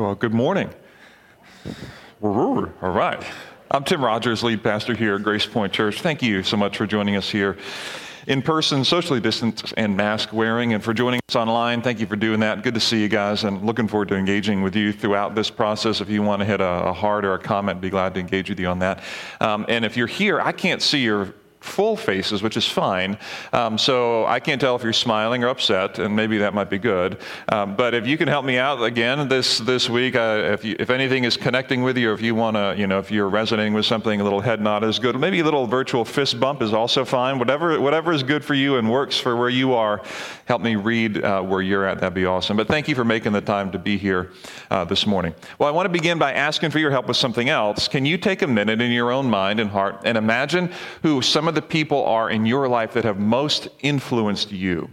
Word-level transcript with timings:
Well, 0.00 0.14
good 0.14 0.32
morning. 0.32 0.70
All 2.80 2.90
right. 2.90 3.22
I'm 3.70 3.84
Tim 3.84 4.02
Rogers, 4.02 4.42
lead 4.42 4.62
pastor 4.62 4.94
here 4.94 5.16
at 5.16 5.22
Grace 5.22 5.44
Point 5.44 5.74
Church. 5.74 6.00
Thank 6.00 6.22
you 6.22 6.42
so 6.42 6.56
much 6.56 6.78
for 6.78 6.86
joining 6.86 7.16
us 7.16 7.28
here 7.28 7.58
in 8.26 8.40
person, 8.40 8.82
socially 8.82 9.20
distanced, 9.20 9.74
and 9.76 9.98
mask 9.98 10.32
wearing, 10.32 10.72
and 10.72 10.82
for 10.82 10.94
joining 10.94 11.20
us 11.28 11.36
online. 11.36 11.82
Thank 11.82 12.00
you 12.00 12.06
for 12.06 12.16
doing 12.16 12.40
that. 12.40 12.62
Good 12.62 12.72
to 12.74 12.80
see 12.80 13.02
you 13.02 13.08
guys, 13.08 13.44
and 13.44 13.62
looking 13.62 13.88
forward 13.88 14.08
to 14.08 14.16
engaging 14.16 14.62
with 14.62 14.74
you 14.74 14.90
throughout 14.90 15.34
this 15.34 15.50
process. 15.50 16.00
If 16.00 16.08
you 16.08 16.22
want 16.22 16.40
to 16.40 16.46
hit 16.46 16.62
a, 16.62 16.94
heart 16.94 17.26
or 17.26 17.34
a 17.34 17.38
comment, 17.38 17.82
be 17.82 17.90
glad 17.90 18.14
to 18.14 18.20
engage 18.20 18.48
with 18.48 18.58
you 18.58 18.68
on 18.68 18.78
that. 18.78 19.02
Um, 19.38 19.66
and 19.68 19.84
if 19.84 19.98
you're 19.98 20.06
here, 20.06 20.40
I 20.40 20.52
can't 20.52 20.80
see 20.80 21.00
your 21.00 21.34
full 21.60 21.96
faces, 21.96 22.42
which 22.42 22.56
is 22.56 22.66
fine. 22.66 23.18
Um, 23.52 23.76
so 23.76 24.24
I 24.26 24.40
can't 24.40 24.60
tell 24.60 24.76
if 24.76 24.82
you're 24.82 24.92
smiling 24.92 25.44
or 25.44 25.48
upset, 25.48 25.98
and 25.98 26.16
maybe 26.16 26.38
that 26.38 26.54
might 26.54 26.70
be 26.70 26.78
good. 26.78 27.18
Um, 27.48 27.76
but 27.76 27.94
if 27.94 28.06
you 28.06 28.16
can 28.16 28.28
help 28.28 28.44
me 28.44 28.56
out 28.56 28.82
again 28.82 29.28
this 29.28 29.58
this 29.58 29.88
week, 29.88 30.16
uh, 30.16 30.50
if 30.52 30.64
you, 30.64 30.76
if 30.78 30.90
anything 30.90 31.24
is 31.24 31.36
connecting 31.36 31.82
with 31.82 31.98
you, 31.98 32.10
or 32.10 32.14
if 32.14 32.22
you 32.22 32.34
want 32.34 32.56
to, 32.56 32.74
you 32.78 32.86
know, 32.86 32.98
if 32.98 33.10
you're 33.10 33.28
resonating 33.28 33.74
with 33.74 33.84
something, 33.84 34.20
a 34.20 34.24
little 34.24 34.40
head 34.40 34.60
nod 34.60 34.84
is 34.84 34.98
good. 34.98 35.18
Maybe 35.18 35.40
a 35.40 35.44
little 35.44 35.66
virtual 35.66 36.04
fist 36.04 36.40
bump 36.40 36.62
is 36.62 36.72
also 36.72 37.04
fine. 37.04 37.38
Whatever 37.38 37.78
whatever 37.80 38.12
is 38.12 38.22
good 38.22 38.44
for 38.44 38.54
you 38.54 38.76
and 38.76 38.90
works 38.90 39.18
for 39.18 39.36
where 39.36 39.50
you 39.50 39.74
are, 39.74 40.02
help 40.46 40.62
me 40.62 40.76
read 40.76 41.22
uh, 41.22 41.42
where 41.42 41.60
you're 41.60 41.84
at. 41.84 42.00
That'd 42.00 42.14
be 42.14 42.24
awesome. 42.24 42.56
But 42.56 42.68
thank 42.68 42.88
you 42.88 42.94
for 42.94 43.04
making 43.04 43.32
the 43.32 43.42
time 43.42 43.70
to 43.72 43.78
be 43.78 43.98
here 43.98 44.32
uh, 44.70 44.84
this 44.84 45.06
morning. 45.06 45.34
Well, 45.58 45.68
I 45.68 45.72
want 45.72 45.86
to 45.86 45.90
begin 45.90 46.18
by 46.18 46.32
asking 46.32 46.70
for 46.70 46.78
your 46.78 46.90
help 46.90 47.06
with 47.06 47.18
something 47.18 47.50
else. 47.50 47.86
Can 47.86 48.06
you 48.06 48.16
take 48.16 48.40
a 48.40 48.46
minute 48.46 48.80
in 48.80 48.90
your 48.90 49.12
own 49.12 49.28
mind 49.28 49.60
and 49.60 49.68
heart 49.68 50.00
and 50.04 50.16
imagine 50.16 50.72
who 51.02 51.20
some 51.20 51.48
of 51.48 51.49
the 51.50 51.62
people 51.62 52.04
are 52.04 52.30
in 52.30 52.46
your 52.46 52.68
life 52.68 52.92
that 52.94 53.04
have 53.04 53.18
most 53.18 53.68
influenced 53.80 54.52
you. 54.52 54.90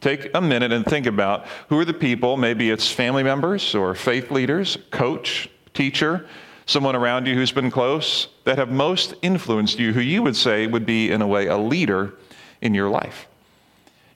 Take 0.00 0.30
a 0.34 0.40
minute 0.40 0.72
and 0.72 0.84
think 0.84 1.06
about 1.06 1.46
who 1.68 1.78
are 1.78 1.84
the 1.84 1.94
people, 1.94 2.36
maybe 2.36 2.70
it's 2.70 2.90
family 2.90 3.22
members 3.22 3.74
or 3.74 3.94
faith 3.94 4.30
leaders, 4.30 4.78
coach, 4.90 5.50
teacher, 5.74 6.26
someone 6.66 6.94
around 6.94 7.26
you 7.26 7.34
who's 7.34 7.50
been 7.50 7.70
close, 7.70 8.28
that 8.44 8.58
have 8.58 8.70
most 8.70 9.14
influenced 9.22 9.78
you, 9.78 9.92
who 9.92 10.00
you 10.00 10.22
would 10.22 10.36
say 10.36 10.66
would 10.66 10.86
be, 10.86 11.10
in 11.10 11.22
a 11.22 11.26
way, 11.26 11.46
a 11.46 11.56
leader 11.56 12.14
in 12.60 12.74
your 12.74 12.88
life. 12.88 13.26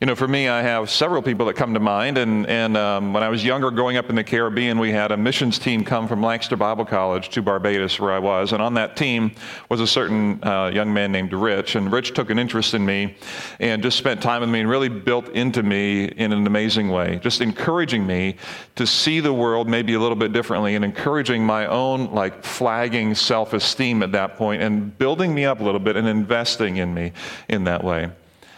You 0.02 0.06
know, 0.06 0.16
for 0.16 0.26
me, 0.26 0.48
I 0.48 0.62
have 0.62 0.90
several 0.90 1.22
people 1.22 1.46
that 1.46 1.54
come 1.54 1.74
to 1.74 1.78
mind. 1.78 2.18
And, 2.18 2.44
and 2.48 2.76
um, 2.76 3.12
when 3.12 3.22
I 3.22 3.28
was 3.28 3.44
younger, 3.44 3.70
growing 3.70 3.96
up 3.96 4.10
in 4.10 4.16
the 4.16 4.24
Caribbean, 4.24 4.80
we 4.80 4.90
had 4.90 5.12
a 5.12 5.16
missions 5.16 5.60
team 5.60 5.84
come 5.84 6.08
from 6.08 6.20
Lancaster 6.20 6.56
Bible 6.56 6.84
College 6.84 7.28
to 7.28 7.40
Barbados, 7.40 8.00
where 8.00 8.10
I 8.10 8.18
was. 8.18 8.52
And 8.52 8.60
on 8.60 8.74
that 8.74 8.96
team 8.96 9.30
was 9.68 9.80
a 9.80 9.86
certain 9.86 10.42
uh, 10.42 10.72
young 10.74 10.92
man 10.92 11.12
named 11.12 11.32
Rich. 11.32 11.76
And 11.76 11.92
Rich 11.92 12.14
took 12.14 12.30
an 12.30 12.40
interest 12.40 12.74
in 12.74 12.84
me 12.84 13.16
and 13.60 13.80
just 13.80 13.96
spent 13.96 14.20
time 14.20 14.40
with 14.40 14.50
me 14.50 14.58
and 14.58 14.68
really 14.68 14.88
built 14.88 15.28
into 15.28 15.62
me 15.62 16.06
in 16.06 16.32
an 16.32 16.48
amazing 16.48 16.88
way, 16.88 17.20
just 17.22 17.40
encouraging 17.40 18.04
me 18.04 18.34
to 18.74 18.88
see 18.88 19.20
the 19.20 19.32
world 19.32 19.68
maybe 19.68 19.94
a 19.94 20.00
little 20.00 20.16
bit 20.16 20.32
differently 20.32 20.74
and 20.74 20.84
encouraging 20.84 21.46
my 21.46 21.66
own, 21.66 22.12
like, 22.12 22.42
flagging 22.42 23.14
self 23.14 23.52
esteem 23.52 24.02
at 24.02 24.10
that 24.10 24.36
point 24.36 24.62
and 24.62 24.98
building 24.98 25.32
me 25.32 25.44
up 25.44 25.60
a 25.60 25.62
little 25.62 25.78
bit 25.78 25.94
and 25.94 26.08
investing 26.08 26.78
in 26.78 26.92
me 26.92 27.12
in 27.48 27.62
that 27.62 27.84
way. 27.84 28.10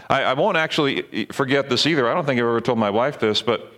I, 0.09 0.23
I 0.23 0.33
won't 0.35 0.57
actually 0.57 1.27
forget 1.27 1.69
this 1.69 1.87
either. 1.87 2.09
I 2.09 2.15
don't 2.15 2.27
think 2.27 2.39
I've 2.39 2.47
ever 2.47 2.61
told 2.61 2.79
my 2.79 2.91
wife 2.91 3.19
this, 3.19 3.43
but 3.43 3.73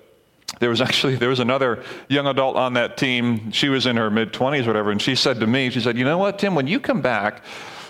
there 0.60 0.70
was 0.70 0.80
actually 0.88 1.16
there 1.16 1.28
was 1.28 1.40
another 1.40 1.84
young 2.08 2.26
adult 2.26 2.56
on 2.56 2.74
that 2.74 2.96
team. 2.96 3.50
She 3.52 3.68
was 3.68 3.86
in 3.86 3.96
her 3.96 4.10
mid 4.10 4.32
20s 4.32 4.66
whatever 4.66 4.90
and 4.90 5.00
she 5.00 5.14
said 5.14 5.40
to 5.40 5.46
me 5.46 5.70
she 5.70 5.80
said 5.80 5.96
you 5.96 6.04
know 6.04 6.18
what 6.18 6.38
tim? 6.38 6.54
When 6.54 6.66
you 6.66 6.80
come 6.80 7.00
back 7.00 7.44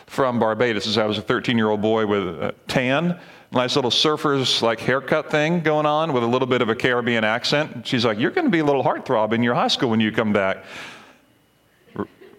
from 0.07 0.39
barbados 0.39 0.87
as 0.87 0.99
i 0.99 1.05
was 1.05 1.19
a 1.19 1.23
13 1.23 1.59
year 1.59 1.69
old 1.69 1.83
boy 1.83 2.07
with 2.07 2.23
a 2.23 2.55
tan 2.69 3.19
nice 3.51 3.75
little 3.75 3.91
surfer's 3.91 4.63
like 4.63 4.79
haircut 4.79 5.31
thing 5.33 5.61
going 5.61 5.85
on 5.85 6.13
with 6.13 6.23
a 6.23 6.27
little 6.27 6.47
bit 6.47 6.63
of 6.63 6.69
a 6.69 6.77
caribbean 6.77 7.25
accent. 7.25 7.87
She's 7.87 8.05
like 8.05 8.19
you're 8.19 8.31
going 8.31 8.45
to 8.45 8.51
be 8.51 8.61
a 8.61 8.65
little 8.65 8.85
heartthrob 8.85 9.33
in 9.33 9.43
your 9.43 9.55
high 9.55 9.69
school 9.69 9.91
when 9.91 10.01
you 10.01 10.13
come 10.13 10.33
back. 10.33 10.65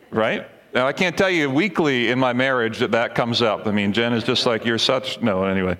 Right 0.09 0.47
now, 0.73 0.87
I 0.87 0.93
can't 0.93 1.17
tell 1.17 1.29
you 1.29 1.49
weekly 1.49 2.09
in 2.09 2.19
my 2.19 2.33
marriage 2.33 2.79
that 2.79 2.91
that 2.91 3.15
comes 3.15 3.41
up. 3.41 3.67
I 3.67 3.71
mean, 3.71 3.93
Jen 3.93 4.13
is 4.13 4.23
just 4.23 4.45
like, 4.45 4.65
you're 4.65 4.77
such. 4.77 5.21
No, 5.21 5.45
anyway. 5.45 5.77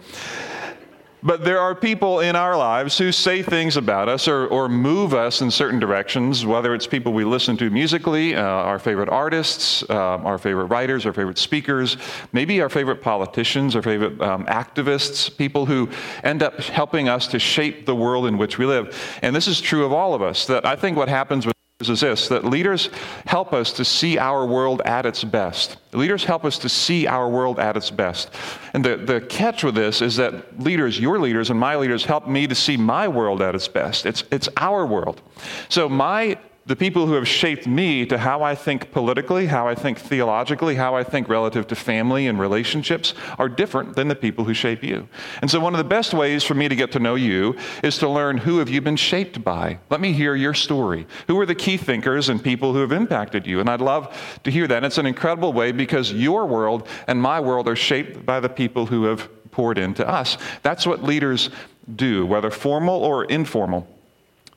But 1.24 1.44
there 1.44 1.60
are 1.60 1.74
people 1.74 2.20
in 2.20 2.36
our 2.36 2.56
lives 2.56 2.98
who 2.98 3.12
say 3.12 3.42
things 3.42 3.76
about 3.76 4.08
us 4.08 4.28
or, 4.28 4.48
or 4.48 4.70
move 4.70 5.16
us 5.16 5.42
in 5.42 5.50
certain 5.50 5.80
directions, 5.80 6.46
whether 6.46 6.76
it's 6.76 6.86
people 6.86 7.12
we 7.12 7.26
listen 7.26 7.58
to 7.58 7.70
musically, 7.72 8.36
uh, 8.36 8.42
our 8.42 8.78
favorite 8.78 9.10
artists, 9.10 9.84
uh, 9.90 9.94
our 9.94 10.38
favorite 10.38 10.66
writers, 10.66 11.08
our 11.08 11.14
favorite 11.14 11.40
speakers, 11.40 11.98
maybe 12.34 12.62
our 12.62 12.70
favorite 12.70 13.02
politicians, 13.02 13.76
our 13.76 13.82
favorite 13.82 14.22
um, 14.22 14.46
activists, 14.46 15.36
people 15.36 15.66
who 15.66 15.90
end 16.24 16.44
up 16.44 16.60
helping 16.62 17.10
us 17.10 17.28
to 17.28 17.40
shape 17.40 17.88
the 17.88 17.96
world 17.96 18.28
in 18.28 18.38
which 18.38 18.60
we 18.60 18.66
live. 18.66 18.96
And 19.24 19.36
this 19.36 19.48
is 19.48 19.60
true 19.60 19.86
of 19.86 19.92
all 19.92 20.14
of 20.14 20.22
us, 20.22 20.46
that 20.46 20.66
I 20.66 20.76
think 20.76 20.96
what 20.96 21.10
happens 21.10 21.48
with 21.48 21.57
is 21.80 22.02
this 22.02 22.28
that 22.30 22.44
leaders 22.44 22.90
help 23.28 23.54
us 23.54 23.72
to 23.74 23.86
see 23.86 24.18
our 24.18 24.46
world 24.48 24.82
at 24.84 25.06
its 25.06 25.24
best. 25.24 25.78
Leaders 25.94 26.24
help 26.24 26.44
us 26.44 26.58
to 26.60 26.70
see 26.70 27.06
our 27.06 27.30
world 27.30 27.60
at 27.60 27.78
its 27.78 27.92
best. 27.92 28.32
And 28.74 28.84
the, 28.84 28.98
the 28.98 29.22
catch 29.22 29.64
with 29.64 29.76
this 29.76 30.02
is 30.02 30.16
that 30.16 30.60
leaders, 30.60 31.00
your 31.00 31.20
leaders 31.20 31.52
and 31.52 31.60
my 31.60 31.76
leaders, 31.76 32.04
help 32.04 32.28
me 32.28 32.48
to 32.48 32.56
see 32.56 32.78
my 32.78 33.08
world 33.08 33.44
at 33.44 33.54
its 33.54 33.68
best. 33.68 34.08
It's, 34.08 34.24
it's 34.32 34.50
our 34.58 34.88
world. 34.88 35.22
So 35.70 35.88
my 35.88 36.40
the 36.68 36.76
people 36.76 37.08
who 37.08 37.14
have 37.14 37.28
shaped 37.28 37.66
me 37.66 38.06
to 38.06 38.18
how 38.18 38.44
I 38.44 38.54
think 38.54 38.92
politically, 38.92 39.48
how 39.48 39.70
I 39.70 39.74
think 39.74 39.98
theologically, 39.98 40.76
how 40.76 40.96
I 40.96 41.04
think 41.04 41.30
relative 41.30 41.66
to 41.68 41.76
family 41.76 42.28
and 42.28 42.38
relationships 42.38 43.14
are 43.40 43.48
different 43.48 43.96
than 43.96 44.10
the 44.10 44.16
people 44.16 44.44
who 44.44 44.54
shape 44.54 44.84
you. 44.84 45.08
And 45.42 45.50
so 45.50 45.62
one 45.62 45.74
of 45.74 45.78
the 45.78 45.86
best 45.86 46.14
ways 46.14 46.44
for 46.44 46.56
me 46.56 46.68
to 46.68 46.76
get 46.76 46.92
to 46.92 47.00
know 47.00 47.16
you 47.16 47.56
is 47.84 47.98
to 48.00 48.10
learn 48.10 48.38
who 48.38 48.60
have 48.60 48.70
you 48.70 48.82
been 48.82 48.98
shaped 48.98 49.44
by. 49.44 49.80
Let 49.90 50.02
me 50.02 50.12
hear 50.12 50.36
your 50.36 50.54
story. 50.54 51.08
Who 51.28 51.40
are 51.40 51.46
the 51.46 51.56
key 51.56 51.78
thinkers 51.78 52.28
and 52.28 52.44
people 52.44 52.74
who 52.74 52.80
have 52.80 52.92
impacted 52.92 53.48
you? 53.48 53.62
And 53.62 53.70
I'd 53.70 53.82
love 53.82 54.16
to 54.44 54.52
hear 54.52 54.68
that. 54.68 54.78
And 54.78 54.86
it's 54.86 54.98
an 54.98 55.06
incredible 55.06 55.54
way 55.54 55.72
because 55.72 56.12
your 56.12 56.46
world 56.46 56.88
and 57.08 57.22
my 57.22 57.40
world 57.40 57.70
are 57.70 57.78
shaped 57.78 58.26
by 58.26 58.42
the 58.42 58.50
people 58.50 58.88
who 58.88 59.06
have 59.06 59.30
poured 59.52 59.78
into 59.78 60.08
us. 60.08 60.38
That's 60.64 60.86
what 60.86 61.02
leaders 61.02 61.50
do, 61.96 62.26
whether 62.26 62.52
formal 62.52 62.96
or 62.96 63.24
informal. 63.24 63.88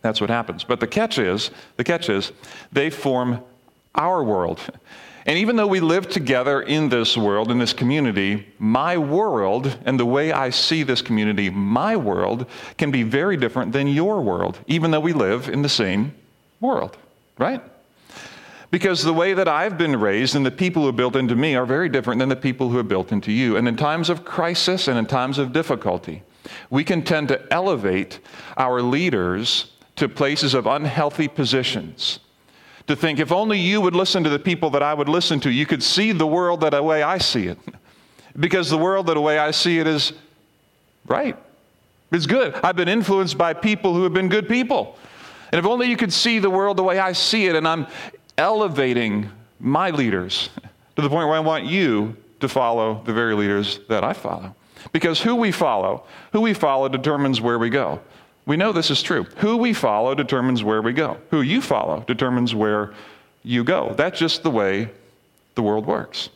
That's 0.03 0.21
what 0.21 0.31
happens. 0.31 0.65
But 0.65 0.81
the 0.81 0.87
catch 0.87 1.19
is, 1.19 1.51
the 1.77 1.85
catch 1.85 2.09
is, 2.09 2.33
they 2.73 2.91
form 2.91 3.43
our 3.95 4.23
world. 4.23 4.61
And 5.27 5.39
even 5.39 5.57
though 5.57 5.67
we 5.67 5.81
live 5.81 6.09
together 6.09 6.63
in 6.63 6.89
this 6.89 7.17
world, 7.17 7.51
in 7.51 7.59
this 7.59 7.75
community, 7.75 8.47
my 8.59 8.97
world 8.97 9.79
and 9.85 10.01
the 10.01 10.07
way 10.07 10.33
I 10.33 10.51
see 10.51 10.83
this 10.83 11.03
community, 11.03 11.51
my 11.51 11.97
world, 11.97 12.47
can 12.79 12.91
be 12.91 13.03
very 13.03 13.37
different 13.37 13.73
than 13.73 13.87
your 13.87 14.23
world, 14.23 14.59
even 14.67 14.91
though 14.91 15.01
we 15.01 15.13
live 15.13 15.49
in 15.49 15.63
the 15.63 15.69
same 15.69 16.15
world, 16.61 16.97
right? 17.39 17.63
Because 18.71 19.03
the 19.03 19.13
way 19.13 19.35
that 19.35 19.49
I've 19.49 19.77
been 19.77 19.99
raised 19.99 20.37
and 20.37 20.47
the 20.47 20.51
people 20.51 20.83
who 20.83 20.89
are 20.89 20.93
built 20.93 21.17
into 21.17 21.35
me 21.35 21.55
are 21.55 21.67
very 21.67 21.89
different 21.89 22.21
than 22.21 22.29
the 22.29 22.37
people 22.37 22.71
who 22.71 22.79
are 22.79 22.85
built 22.85 23.13
into 23.13 23.33
you. 23.33 23.57
And 23.57 23.69
in 23.69 23.77
times 23.77 24.09
of 24.09 24.25
crisis 24.25 24.89
and 24.89 24.99
in 24.99 25.07
times 25.07 25.39
of 25.39 25.53
difficulty, 25.53 26.23
we 26.71 26.85
can 26.85 27.03
tend 27.03 27.29
to 27.29 27.53
elevate 27.53 28.21
our 28.57 28.81
leaders 28.81 29.73
to 30.01 30.09
places 30.09 30.55
of 30.55 30.67
unhealthy 30.67 31.29
positions. 31.29 32.21
To 32.87 32.97
think, 32.97 33.19
if 33.19 33.31
only 33.31 33.59
you 33.59 33.83
would 33.83 33.95
listen 33.95 34.25
to 34.25 34.31
the 34.31 34.39
people 34.39 34.71
that 34.71 34.83
I 34.83 34.95
would 34.95 35.11
listen 35.11 35.41
to, 35.41 35.51
you 35.51 35.67
could 35.67 35.83
see 35.83 36.13
the 36.13 36.27
world 36.27 36.63
that 36.63 36.71
the 36.71 36.83
way 36.83 37.03
I 37.03 37.19
see 37.19 37.47
it. 37.47 37.59
Because 38.39 38.71
the 38.71 38.79
world 38.79 39.09
that 39.09 39.15
the 39.15 39.21
way 39.21 39.39
I 39.39 39.51
see 39.51 39.81
it 39.81 39.89
is 39.89 40.13
right. 41.07 41.37
It's 42.13 42.27
good. 42.27 42.55
I've 42.63 42.77
been 42.77 42.89
influenced 42.89 43.37
by 43.37 43.55
people 43.55 43.93
who 43.93 44.05
have 44.05 44.15
been 44.15 44.29
good 44.29 44.49
people. 44.49 44.97
And 45.51 45.59
if 45.59 45.67
only 45.67 45.89
you 45.89 45.97
could 45.97 46.13
see 46.13 46.39
the 46.39 46.49
world 46.49 46.77
the 46.77 46.85
way 46.85 47.01
I 47.01 47.11
see 47.11 47.47
it, 47.47 47.57
and 47.57 47.67
I'm 47.67 47.89
elevating 48.39 49.29
my 49.59 49.91
leaders 49.91 50.49
to 50.97 51.03
the 51.03 51.09
point 51.09 51.27
where 51.27 51.37
I 51.37 51.41
want 51.41 51.65
you 51.65 52.17
to 52.39 52.49
follow 52.49 53.03
the 53.05 53.13
very 53.13 53.35
leaders 53.35 53.81
that 53.89 54.05
I 54.05 54.13
follow. 54.13 54.55
Because 54.93 55.21
who 55.21 55.35
we 55.35 55.51
follow, 55.51 56.05
who 56.33 56.41
we 56.41 56.55
follow 56.55 56.89
determines 56.89 57.41
where 57.41 57.59
we 57.59 57.69
go. 57.69 58.01
We 58.47 58.57
know 58.57 58.73
this 58.73 58.91
is 58.91 59.03
true. 59.03 59.25
Who 59.39 59.57
we 59.57 59.73
follow 59.73 60.15
determines 60.15 60.65
where 60.65 60.83
we 60.83 60.93
go. 60.93 61.19
Who 61.31 61.41
you 61.41 61.61
follow 61.61 62.05
determines 62.07 62.55
where 62.55 62.93
you 63.43 63.65
go. 63.65 63.95
That's 63.97 64.19
just 64.19 64.43
the 64.43 64.51
way 64.51 64.91
the 65.55 65.63
world 65.63 65.87
works. 65.87 66.31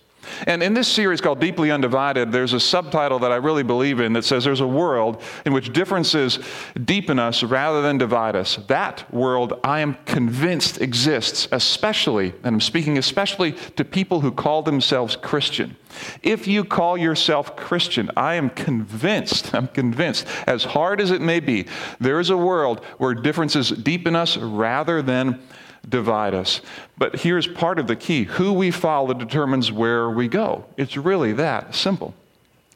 And 0.47 0.62
in 0.62 0.75
this 0.75 0.88
series 0.88 1.21
called 1.21 1.41
Deeply 1.41 1.71
Undivided, 1.71 2.32
there's 2.32 2.53
a 2.53 2.61
subtitle 2.61 3.19
that 3.21 3.32
I 3.32 3.37
really 3.37 3.62
believe 3.62 4.00
in 4.00 4.12
that 4.15 4.25
says 4.25 4.44
there's 4.44 4.61
a 4.61 4.67
world 4.67 5.23
in 5.44 5.53
which 5.53 5.73
differences 5.73 6.38
deepen 6.85 7.19
us 7.19 7.43
rather 7.43 7.82
than 7.82 7.99
divide 7.99 8.37
us. 8.37 8.56
That 8.69 9.12
world, 9.12 9.59
I 9.65 9.81
am 9.81 9.97
convinced, 10.05 10.81
exists, 10.81 11.49
especially, 11.53 12.35
and 12.43 12.55
I'm 12.55 12.61
speaking 12.61 12.99
especially 12.99 13.53
to 13.76 13.85
people 13.85 14.21
who 14.21 14.32
call 14.32 14.62
themselves 14.62 15.17
Christian. 15.17 15.76
If 16.23 16.47
you 16.47 16.65
call 16.65 16.99
yourself 16.99 17.56
Christian, 17.56 18.11
I 18.17 18.35
am 18.35 18.50
convinced, 18.50 19.55
I'm 19.55 19.69
convinced, 19.69 20.26
as 20.47 20.65
hard 20.65 21.00
as 21.00 21.11
it 21.11 21.21
may 21.21 21.41
be, 21.41 21.67
there 22.00 22.21
is 22.21 22.31
a 22.31 22.37
world 22.37 22.85
where 22.99 23.15
differences 23.15 23.71
deepen 23.71 24.17
us 24.17 24.37
rather 24.37 25.03
than 25.03 25.41
divide 25.88 26.34
us. 26.34 26.60
But 26.96 27.16
here's 27.16 27.46
part 27.46 27.78
of 27.78 27.86
the 27.86 27.96
key 27.96 28.25
who 28.25 28.52
we 28.52 28.70
follow 28.70 29.14
determines 29.14 29.70
where 29.70 30.10
we 30.10 30.28
go. 30.28 30.64
It's 30.76 30.96
really 30.96 31.32
that 31.34 31.75
simple. 31.75 32.14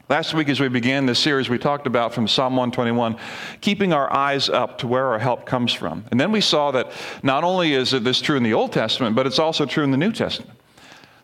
Last 0.08 0.32
week, 0.32 0.48
as 0.48 0.58
we 0.58 0.68
began 0.68 1.04
this 1.04 1.18
series, 1.18 1.50
we 1.50 1.58
talked 1.58 1.86
about 1.86 2.14
from 2.14 2.26
Psalm 2.26 2.54
121, 2.54 3.18
keeping 3.60 3.92
our 3.92 4.10
eyes 4.10 4.48
up 4.48 4.78
to 4.78 4.86
where 4.86 5.04
our 5.08 5.18
help 5.18 5.44
comes 5.44 5.74
from. 5.74 6.02
And 6.10 6.18
then 6.18 6.32
we 6.32 6.40
saw 6.40 6.70
that 6.70 6.90
not 7.22 7.44
only 7.44 7.74
is 7.74 7.90
this 7.90 8.22
true 8.22 8.38
in 8.38 8.42
the 8.42 8.54
Old 8.54 8.72
Testament, 8.72 9.14
but 9.14 9.26
it's 9.26 9.38
also 9.38 9.66
true 9.66 9.84
in 9.84 9.90
the 9.90 9.98
New 9.98 10.12
Testament. 10.12 10.57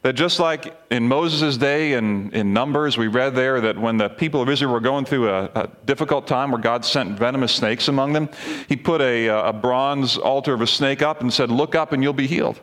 That 0.05 0.13
just 0.13 0.39
like 0.39 0.79
in 0.91 1.09
Moses' 1.09 1.57
day 1.57 1.95
and 1.95 2.31
in 2.35 2.53
Numbers, 2.53 2.99
we 2.99 3.07
read 3.07 3.35
there 3.35 3.59
that 3.63 3.79
when 3.79 3.97
the 3.97 4.11
people 4.11 4.43
of 4.43 4.51
Israel 4.51 4.71
were 4.71 4.81
going 4.81 5.07
through 5.07 5.31
a, 5.31 5.45
a 5.55 5.71
difficult 5.87 6.27
time 6.27 6.53
where 6.53 6.61
God 6.61 6.85
sent 6.85 7.19
venomous 7.19 7.53
snakes 7.55 7.89
among 7.89 8.13
them, 8.13 8.29
he 8.69 8.77
put 8.77 9.01
a, 9.01 9.31
uh, 9.31 9.49
a 9.49 9.53
bronze 9.55 10.19
altar 10.19 10.53
of 10.53 10.61
a 10.61 10.67
snake 10.67 11.01
up 11.01 11.23
and 11.23 11.33
said, 11.33 11.51
Look 11.51 11.75
up 11.75 11.93
and 11.93 12.03
you'll 12.03 12.13
be 12.13 12.27
healed. 12.27 12.61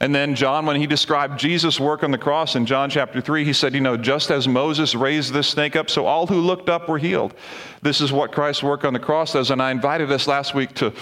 And 0.00 0.12
then 0.12 0.34
John, 0.34 0.66
when 0.66 0.74
he 0.74 0.88
described 0.88 1.38
Jesus' 1.38 1.78
work 1.78 2.02
on 2.02 2.10
the 2.10 2.18
cross 2.18 2.56
in 2.56 2.66
John 2.66 2.90
chapter 2.90 3.20
3, 3.20 3.44
he 3.44 3.52
said, 3.52 3.74
You 3.74 3.80
know, 3.80 3.96
just 3.96 4.32
as 4.32 4.48
Moses 4.48 4.96
raised 4.96 5.32
this 5.32 5.46
snake 5.46 5.76
up, 5.76 5.88
so 5.88 6.06
all 6.06 6.26
who 6.26 6.40
looked 6.40 6.68
up 6.68 6.88
were 6.88 6.98
healed. 6.98 7.32
This 7.82 8.00
is 8.00 8.10
what 8.10 8.32
Christ's 8.32 8.64
work 8.64 8.84
on 8.84 8.92
the 8.92 8.98
cross 8.98 9.34
does. 9.34 9.52
And 9.52 9.62
I 9.62 9.70
invited 9.70 10.10
us 10.10 10.26
last 10.26 10.52
week 10.52 10.74
to, 10.74 10.92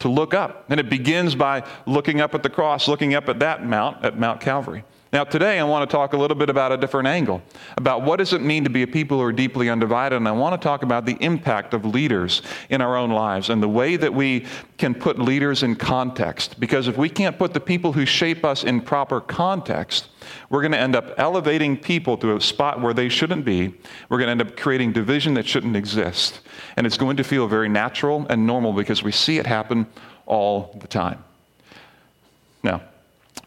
to 0.00 0.08
look 0.08 0.34
up. 0.34 0.64
And 0.68 0.80
it 0.80 0.90
begins 0.90 1.36
by 1.36 1.62
looking 1.86 2.20
up 2.20 2.34
at 2.34 2.42
the 2.42 2.50
cross, 2.50 2.88
looking 2.88 3.14
up 3.14 3.28
at 3.28 3.38
that 3.38 3.64
mount, 3.64 4.04
at 4.04 4.18
Mount 4.18 4.40
Calvary. 4.40 4.82
Now, 5.10 5.24
today 5.24 5.58
I 5.58 5.64
want 5.64 5.88
to 5.88 5.96
talk 5.96 6.12
a 6.12 6.18
little 6.18 6.36
bit 6.36 6.50
about 6.50 6.70
a 6.70 6.76
different 6.76 7.08
angle, 7.08 7.40
about 7.78 8.02
what 8.02 8.16
does 8.16 8.34
it 8.34 8.42
mean 8.42 8.64
to 8.64 8.70
be 8.70 8.82
a 8.82 8.86
people 8.86 9.16
who 9.16 9.24
are 9.24 9.32
deeply 9.32 9.70
undivided, 9.70 10.16
and 10.16 10.28
I 10.28 10.32
want 10.32 10.60
to 10.60 10.62
talk 10.62 10.82
about 10.82 11.06
the 11.06 11.16
impact 11.20 11.72
of 11.72 11.86
leaders 11.86 12.42
in 12.68 12.82
our 12.82 12.94
own 12.94 13.10
lives 13.10 13.48
and 13.48 13.62
the 13.62 13.68
way 13.68 13.96
that 13.96 14.12
we 14.12 14.44
can 14.76 14.94
put 14.94 15.18
leaders 15.18 15.62
in 15.62 15.76
context. 15.76 16.60
Because 16.60 16.88
if 16.88 16.98
we 16.98 17.08
can't 17.08 17.38
put 17.38 17.54
the 17.54 17.60
people 17.60 17.94
who 17.94 18.04
shape 18.04 18.44
us 18.44 18.64
in 18.64 18.82
proper 18.82 19.18
context, 19.18 20.08
we're 20.50 20.60
going 20.60 20.72
to 20.72 20.78
end 20.78 20.94
up 20.94 21.14
elevating 21.16 21.78
people 21.78 22.18
to 22.18 22.36
a 22.36 22.40
spot 22.40 22.82
where 22.82 22.92
they 22.92 23.08
shouldn't 23.08 23.46
be. 23.46 23.74
We're 24.10 24.18
going 24.18 24.26
to 24.26 24.32
end 24.32 24.42
up 24.42 24.58
creating 24.58 24.92
division 24.92 25.32
that 25.34 25.46
shouldn't 25.46 25.74
exist. 25.74 26.40
And 26.76 26.86
it's 26.86 26.98
going 26.98 27.16
to 27.16 27.24
feel 27.24 27.48
very 27.48 27.70
natural 27.70 28.26
and 28.28 28.46
normal 28.46 28.74
because 28.74 29.02
we 29.02 29.12
see 29.12 29.38
it 29.38 29.46
happen 29.46 29.86
all 30.26 30.76
the 30.82 30.86
time. 30.86 31.24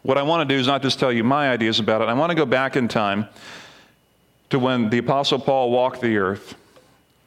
What 0.04 0.18
I 0.18 0.24
want 0.24 0.48
to 0.48 0.56
do 0.56 0.60
is 0.60 0.66
not 0.66 0.82
just 0.82 1.00
tell 1.00 1.12
you 1.12 1.24
my 1.24 1.52
ideas 1.52 1.80
about 1.80 2.02
it. 2.02 2.06
I 2.06 2.14
want 2.14 2.32
to 2.32 2.36
go 2.36 2.46
back 2.46 2.76
in 2.76 2.88
time 2.88 3.28
to 4.50 4.58
when 4.58 4.90
the 4.90 4.98
Apostle 4.98 5.40
Paul 5.40 5.70
walked 5.70 6.02
the 6.02 6.18
earth, 6.18 6.56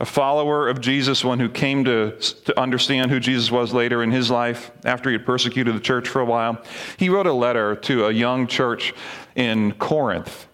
a 0.00 0.04
follower 0.04 0.68
of 0.68 0.80
Jesus, 0.80 1.24
one 1.24 1.38
who 1.38 1.48
came 1.48 1.84
to, 1.84 2.18
to 2.18 2.60
understand 2.60 3.12
who 3.12 3.20
Jesus 3.20 3.50
was 3.50 3.72
later 3.72 4.02
in 4.02 4.10
his 4.10 4.28
life 4.28 4.72
after 4.84 5.08
he 5.08 5.16
had 5.16 5.24
persecuted 5.24 5.74
the 5.74 5.80
church 5.80 6.08
for 6.08 6.20
a 6.20 6.24
while. 6.24 6.62
He 6.96 7.08
wrote 7.08 7.26
a 7.26 7.32
letter 7.32 7.76
to 7.76 8.06
a 8.06 8.12
young 8.12 8.48
church 8.48 8.92
in 9.36 9.72
Corinth. 9.72 10.48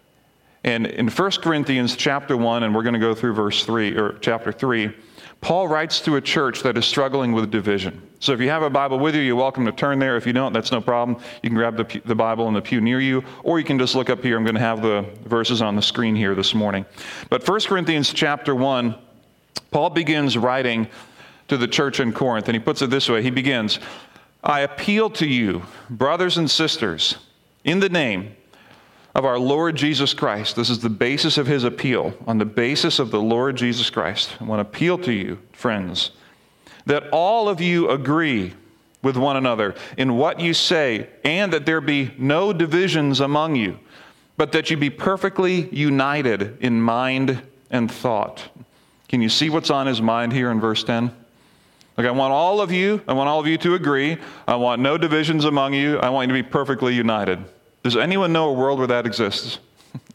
And 0.62 0.86
in 0.86 1.08
1 1.08 1.30
Corinthians 1.42 1.96
chapter 1.96 2.36
1, 2.36 2.64
and 2.64 2.74
we're 2.74 2.82
going 2.82 2.94
to 2.94 3.00
go 3.00 3.14
through 3.14 3.32
verse 3.32 3.64
3 3.64 3.96
or 3.96 4.18
chapter 4.20 4.52
3, 4.52 4.94
Paul 5.40 5.68
writes 5.68 6.00
to 6.00 6.16
a 6.16 6.20
church 6.20 6.62
that 6.62 6.76
is 6.76 6.84
struggling 6.84 7.32
with 7.32 7.50
division. 7.50 8.02
So 8.18 8.32
if 8.32 8.40
you 8.40 8.50
have 8.50 8.62
a 8.62 8.68
Bible 8.68 8.98
with 8.98 9.14
you, 9.14 9.22
you're 9.22 9.36
welcome 9.36 9.64
to 9.64 9.72
turn 9.72 9.98
there. 9.98 10.16
If 10.18 10.26
you 10.26 10.34
don't, 10.34 10.52
that's 10.52 10.70
no 10.70 10.82
problem. 10.82 11.16
You 11.42 11.48
can 11.48 11.56
grab 11.56 11.76
the, 11.78 12.02
the 12.04 12.14
Bible 12.14 12.46
in 12.48 12.54
the 12.54 12.60
pew 12.60 12.80
near 12.82 13.00
you, 13.00 13.24
or 13.42 13.58
you 13.58 13.64
can 13.64 13.78
just 13.78 13.94
look 13.94 14.10
up 14.10 14.22
here. 14.22 14.36
I'm 14.36 14.44
going 14.44 14.54
to 14.54 14.60
have 14.60 14.82
the 14.82 15.06
verses 15.24 15.62
on 15.62 15.76
the 15.76 15.82
screen 15.82 16.14
here 16.14 16.34
this 16.34 16.54
morning. 16.54 16.84
But 17.30 17.48
1 17.48 17.60
Corinthians 17.60 18.12
chapter 18.12 18.54
1, 18.54 18.94
Paul 19.70 19.90
begins 19.90 20.36
writing 20.36 20.88
to 21.48 21.56
the 21.56 21.66
church 21.66 22.00
in 22.00 22.12
Corinth, 22.12 22.48
and 22.48 22.54
he 22.54 22.60
puts 22.60 22.82
it 22.82 22.90
this 22.90 23.08
way 23.08 23.22
He 23.22 23.30
begins, 23.30 23.78
I 24.44 24.60
appeal 24.60 25.08
to 25.10 25.26
you, 25.26 25.62
brothers 25.88 26.36
and 26.36 26.50
sisters, 26.50 27.16
in 27.64 27.80
the 27.80 27.88
name 27.88 28.36
of 29.14 29.24
our 29.24 29.38
Lord 29.38 29.76
Jesus 29.76 30.14
Christ. 30.14 30.56
This 30.56 30.70
is 30.70 30.80
the 30.80 30.90
basis 30.90 31.36
of 31.36 31.46
his 31.46 31.64
appeal. 31.64 32.14
On 32.26 32.38
the 32.38 32.44
basis 32.44 32.98
of 32.98 33.10
the 33.10 33.20
Lord 33.20 33.56
Jesus 33.56 33.90
Christ, 33.90 34.36
I 34.40 34.44
want 34.44 34.58
to 34.58 34.68
appeal 34.68 34.98
to 34.98 35.12
you, 35.12 35.38
friends, 35.52 36.12
that 36.86 37.08
all 37.10 37.48
of 37.48 37.60
you 37.60 37.90
agree 37.90 38.54
with 39.02 39.16
one 39.16 39.36
another 39.36 39.74
in 39.96 40.16
what 40.16 40.40
you 40.40 40.54
say, 40.54 41.08
and 41.24 41.52
that 41.52 41.66
there 41.66 41.80
be 41.80 42.12
no 42.18 42.52
divisions 42.52 43.20
among 43.20 43.56
you, 43.56 43.78
but 44.36 44.52
that 44.52 44.70
you 44.70 44.76
be 44.76 44.90
perfectly 44.90 45.68
united 45.70 46.58
in 46.60 46.80
mind 46.80 47.42
and 47.70 47.90
thought. 47.90 48.48
Can 49.08 49.22
you 49.22 49.28
see 49.28 49.50
what's 49.50 49.70
on 49.70 49.86
his 49.86 50.00
mind 50.00 50.32
here 50.32 50.50
in 50.50 50.60
verse 50.60 50.84
10? 50.84 51.10
Like, 51.96 52.06
I 52.06 52.10
want 52.12 52.32
all 52.32 52.60
of 52.60 52.70
you, 52.70 53.02
I 53.08 53.12
want 53.12 53.28
all 53.28 53.40
of 53.40 53.46
you 53.46 53.58
to 53.58 53.74
agree. 53.74 54.16
I 54.46 54.56
want 54.56 54.80
no 54.80 54.96
divisions 54.96 55.44
among 55.44 55.74
you. 55.74 55.98
I 55.98 56.08
want 56.10 56.30
you 56.30 56.36
to 56.36 56.42
be 56.42 56.48
perfectly 56.48 56.94
united. 56.94 57.44
Does 57.82 57.96
anyone 57.96 58.32
know 58.32 58.50
a 58.50 58.52
world 58.52 58.78
where 58.78 58.88
that 58.88 59.06
exists? 59.06 59.58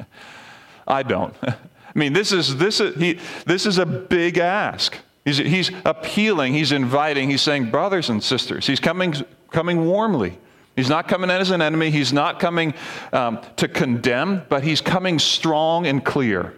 I 0.87 1.03
don't. 1.03 1.33
I 1.43 1.55
mean, 1.99 2.13
this 2.13 2.31
is, 2.31 2.57
this 2.57 2.79
is, 2.79 2.95
he, 2.95 3.19
this 3.45 3.65
is 3.65 3.77
a 3.77 3.85
big 3.85 4.37
ask. 4.37 4.97
He's, 5.23 5.37
he's 5.37 5.71
appealing, 5.85 6.53
he's 6.53 6.71
inviting, 6.71 7.29
he's 7.29 7.41
saying, 7.41 7.71
brothers 7.71 8.09
and 8.09 8.23
sisters. 8.23 8.67
He's 8.67 8.79
coming, 8.79 9.15
coming 9.49 9.85
warmly. 9.85 10.37
He's 10.75 10.89
not 10.89 11.07
coming 11.07 11.29
in 11.29 11.37
as 11.37 11.51
an 11.51 11.61
enemy, 11.61 11.89
he's 11.89 12.11
not 12.11 12.39
coming 12.39 12.73
um, 13.13 13.39
to 13.55 13.67
condemn, 13.67 14.43
but 14.49 14.63
he's 14.63 14.81
coming 14.81 15.17
strong 15.19 15.87
and 15.87 16.03
clear. 16.03 16.53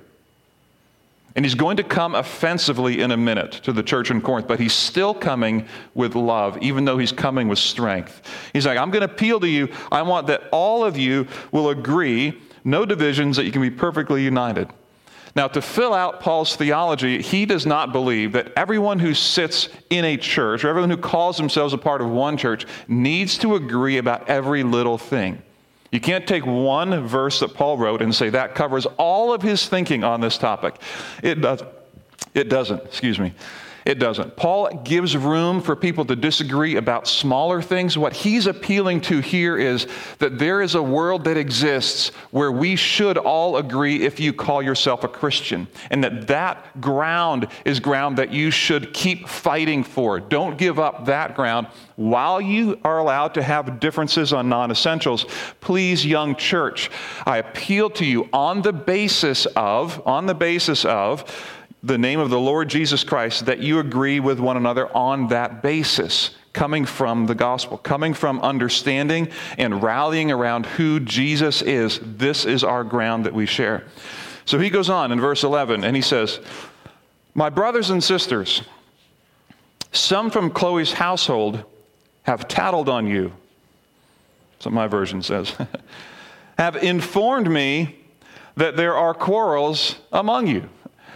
And 1.37 1.45
he's 1.45 1.53
going 1.53 1.77
to 1.77 1.83
come 1.83 2.15
offensively 2.15 2.99
in 2.99 3.11
a 3.11 3.17
minute 3.17 3.51
to 3.63 3.71
the 3.71 3.83
church 3.83 4.09
in 4.09 4.21
Corinth, 4.21 4.47
but 4.47 4.59
he's 4.59 4.73
still 4.73 5.13
coming 5.13 5.67
with 5.93 6.15
love, 6.15 6.57
even 6.63 6.83
though 6.83 6.97
he's 6.97 7.11
coming 7.11 7.47
with 7.47 7.59
strength. 7.59 8.23
He's 8.53 8.65
like, 8.65 8.79
I'm 8.79 8.89
going 8.89 9.07
to 9.07 9.13
appeal 9.13 9.39
to 9.41 9.47
you. 9.47 9.69
I 9.91 10.01
want 10.01 10.25
that 10.27 10.49
all 10.51 10.83
of 10.83 10.97
you 10.97 11.27
will 11.51 11.69
agree, 11.69 12.41
no 12.63 12.87
divisions, 12.87 13.37
that 13.37 13.45
you 13.45 13.51
can 13.51 13.61
be 13.61 13.69
perfectly 13.69 14.23
united. 14.23 14.67
Now, 15.35 15.47
to 15.49 15.61
fill 15.61 15.93
out 15.93 16.21
Paul's 16.21 16.55
theology, 16.55 17.21
he 17.21 17.45
does 17.45 17.67
not 17.67 17.91
believe 17.91 18.31
that 18.31 18.51
everyone 18.55 18.97
who 18.97 19.13
sits 19.13 19.69
in 19.91 20.05
a 20.05 20.17
church, 20.17 20.65
or 20.65 20.69
everyone 20.69 20.89
who 20.89 20.97
calls 20.97 21.37
themselves 21.37 21.71
a 21.71 21.77
part 21.77 22.01
of 22.01 22.09
one 22.09 22.37
church, 22.37 22.65
needs 22.87 23.37
to 23.37 23.53
agree 23.53 23.99
about 23.99 24.27
every 24.27 24.63
little 24.63 24.97
thing. 24.97 25.43
You 25.91 25.99
can't 25.99 26.27
take 26.27 26.45
one 26.45 27.07
verse 27.07 27.39
that 27.39 27.53
Paul 27.53 27.77
wrote 27.77 28.01
and 28.01 28.13
say 28.13 28.29
that 28.29 28.55
covers 28.55 28.85
all 28.97 29.33
of 29.33 29.41
his 29.41 29.67
thinking 29.67 30.03
on 30.03 30.21
this 30.21 30.37
topic. 30.37 30.75
It, 31.23 31.41
does, 31.41 31.63
it 32.33 32.49
doesn't, 32.49 32.83
excuse 32.83 33.19
me. 33.19 33.33
It 33.87 33.99
doesn't. 33.99 34.35
Paul 34.35 34.81
gives 34.83 35.15
room 35.15 35.61
for 35.61 35.73
people 35.73 36.03
to 36.07 36.15
disagree 36.17 36.75
about 36.75 37.07
smaller 37.07 37.61
things. 37.61 37.97
What 37.97 38.11
he's 38.11 38.45
appealing 38.45 38.99
to 39.01 39.21
here 39.21 39.57
is 39.57 39.87
that 40.19 40.37
there 40.37 40.61
is 40.61 40.75
a 40.75 40.83
world 40.83 41.23
that 41.23 41.37
exists 41.37 42.09
where 42.31 42.51
we 42.51 42.75
should 42.75 43.17
all 43.17 43.55
agree 43.55 44.01
if 44.01 44.19
you 44.19 44.33
call 44.33 44.61
yourself 44.61 45.05
a 45.05 45.07
Christian, 45.07 45.69
and 45.89 46.03
that 46.03 46.27
that 46.27 46.81
ground 46.81 47.47
is 47.63 47.79
ground 47.79 48.17
that 48.17 48.33
you 48.33 48.51
should 48.51 48.93
keep 48.93 49.29
fighting 49.29 49.85
for. 49.85 50.19
Don't 50.19 50.57
give 50.57 50.79
up 50.79 51.05
that 51.05 51.33
ground 51.33 51.67
while 51.95 52.41
you 52.41 52.77
are 52.83 52.97
allowed 52.97 53.35
to 53.35 53.41
have 53.41 53.79
differences 53.79 54.33
on 54.33 54.49
non 54.49 54.69
essentials. 54.69 55.25
Please, 55.61 56.05
young 56.05 56.35
church, 56.35 56.91
I 57.25 57.37
appeal 57.37 57.89
to 57.91 58.05
you 58.05 58.27
on 58.33 58.63
the 58.63 58.73
basis 58.73 59.45
of, 59.55 60.05
on 60.05 60.25
the 60.25 60.35
basis 60.35 60.83
of, 60.83 61.23
the 61.83 61.97
name 61.97 62.19
of 62.19 62.29
the 62.29 62.39
Lord 62.39 62.69
Jesus 62.69 63.03
Christ, 63.03 63.45
that 63.45 63.59
you 63.59 63.79
agree 63.79 64.19
with 64.19 64.39
one 64.39 64.57
another 64.57 64.95
on 64.95 65.27
that 65.27 65.61
basis, 65.61 66.31
coming 66.53 66.85
from 66.85 67.27
the 67.27 67.35
gospel, 67.35 67.77
coming 67.77 68.13
from 68.13 68.39
understanding 68.41 69.29
and 69.57 69.83
rallying 69.83 70.31
around 70.31 70.65
who 70.65 70.99
Jesus 70.99 71.61
is. 71.61 71.99
This 72.01 72.45
is 72.45 72.63
our 72.63 72.83
ground 72.83 73.25
that 73.25 73.33
we 73.33 73.45
share. 73.45 73.83
So 74.45 74.57
he 74.57 74.69
goes 74.69 74.89
on 74.89 75.11
in 75.11 75.19
verse 75.19 75.43
11 75.43 75.83
and 75.83 75.95
he 75.95 76.01
says, 76.01 76.39
My 77.35 77.49
brothers 77.49 77.89
and 77.89 78.03
sisters, 78.03 78.63
some 79.91 80.31
from 80.31 80.51
Chloe's 80.51 80.93
household 80.93 81.63
have 82.23 82.47
tattled 82.47 82.89
on 82.89 83.07
you. 83.07 83.33
What 84.63 84.73
my 84.73 84.87
version 84.87 85.21
says. 85.21 85.55
have 86.57 86.75
informed 86.77 87.49
me 87.49 87.95
that 88.55 88.75
there 88.75 88.95
are 88.95 89.13
quarrels 89.13 89.97
among 90.11 90.47
you. 90.47 90.67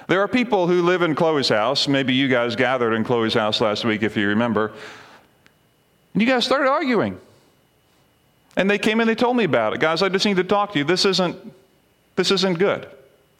There 0.07 0.21
are 0.21 0.27
people 0.27 0.67
who 0.67 0.81
live 0.81 1.01
in 1.01 1.15
Chloe's 1.15 1.49
house. 1.49 1.87
Maybe 1.87 2.13
you 2.13 2.27
guys 2.27 2.55
gathered 2.55 2.93
in 2.93 3.03
Chloe's 3.03 3.33
house 3.33 3.61
last 3.61 3.85
week, 3.85 4.03
if 4.03 4.17
you 4.17 4.27
remember. 4.27 4.71
And 6.13 6.21
you 6.21 6.27
guys 6.27 6.45
started 6.45 6.67
arguing. 6.67 7.19
And 8.57 8.69
they 8.69 8.77
came 8.77 8.99
and 8.99 9.09
they 9.09 9.15
told 9.15 9.37
me 9.37 9.45
about 9.45 9.73
it. 9.73 9.79
Guys, 9.79 10.01
I 10.01 10.09
just 10.09 10.25
need 10.25 10.37
to 10.37 10.43
talk 10.43 10.73
to 10.73 10.79
you. 10.79 10.85
This 10.85 11.05
isn't, 11.05 11.37
this 12.15 12.31
isn't 12.31 12.59
good. 12.59 12.87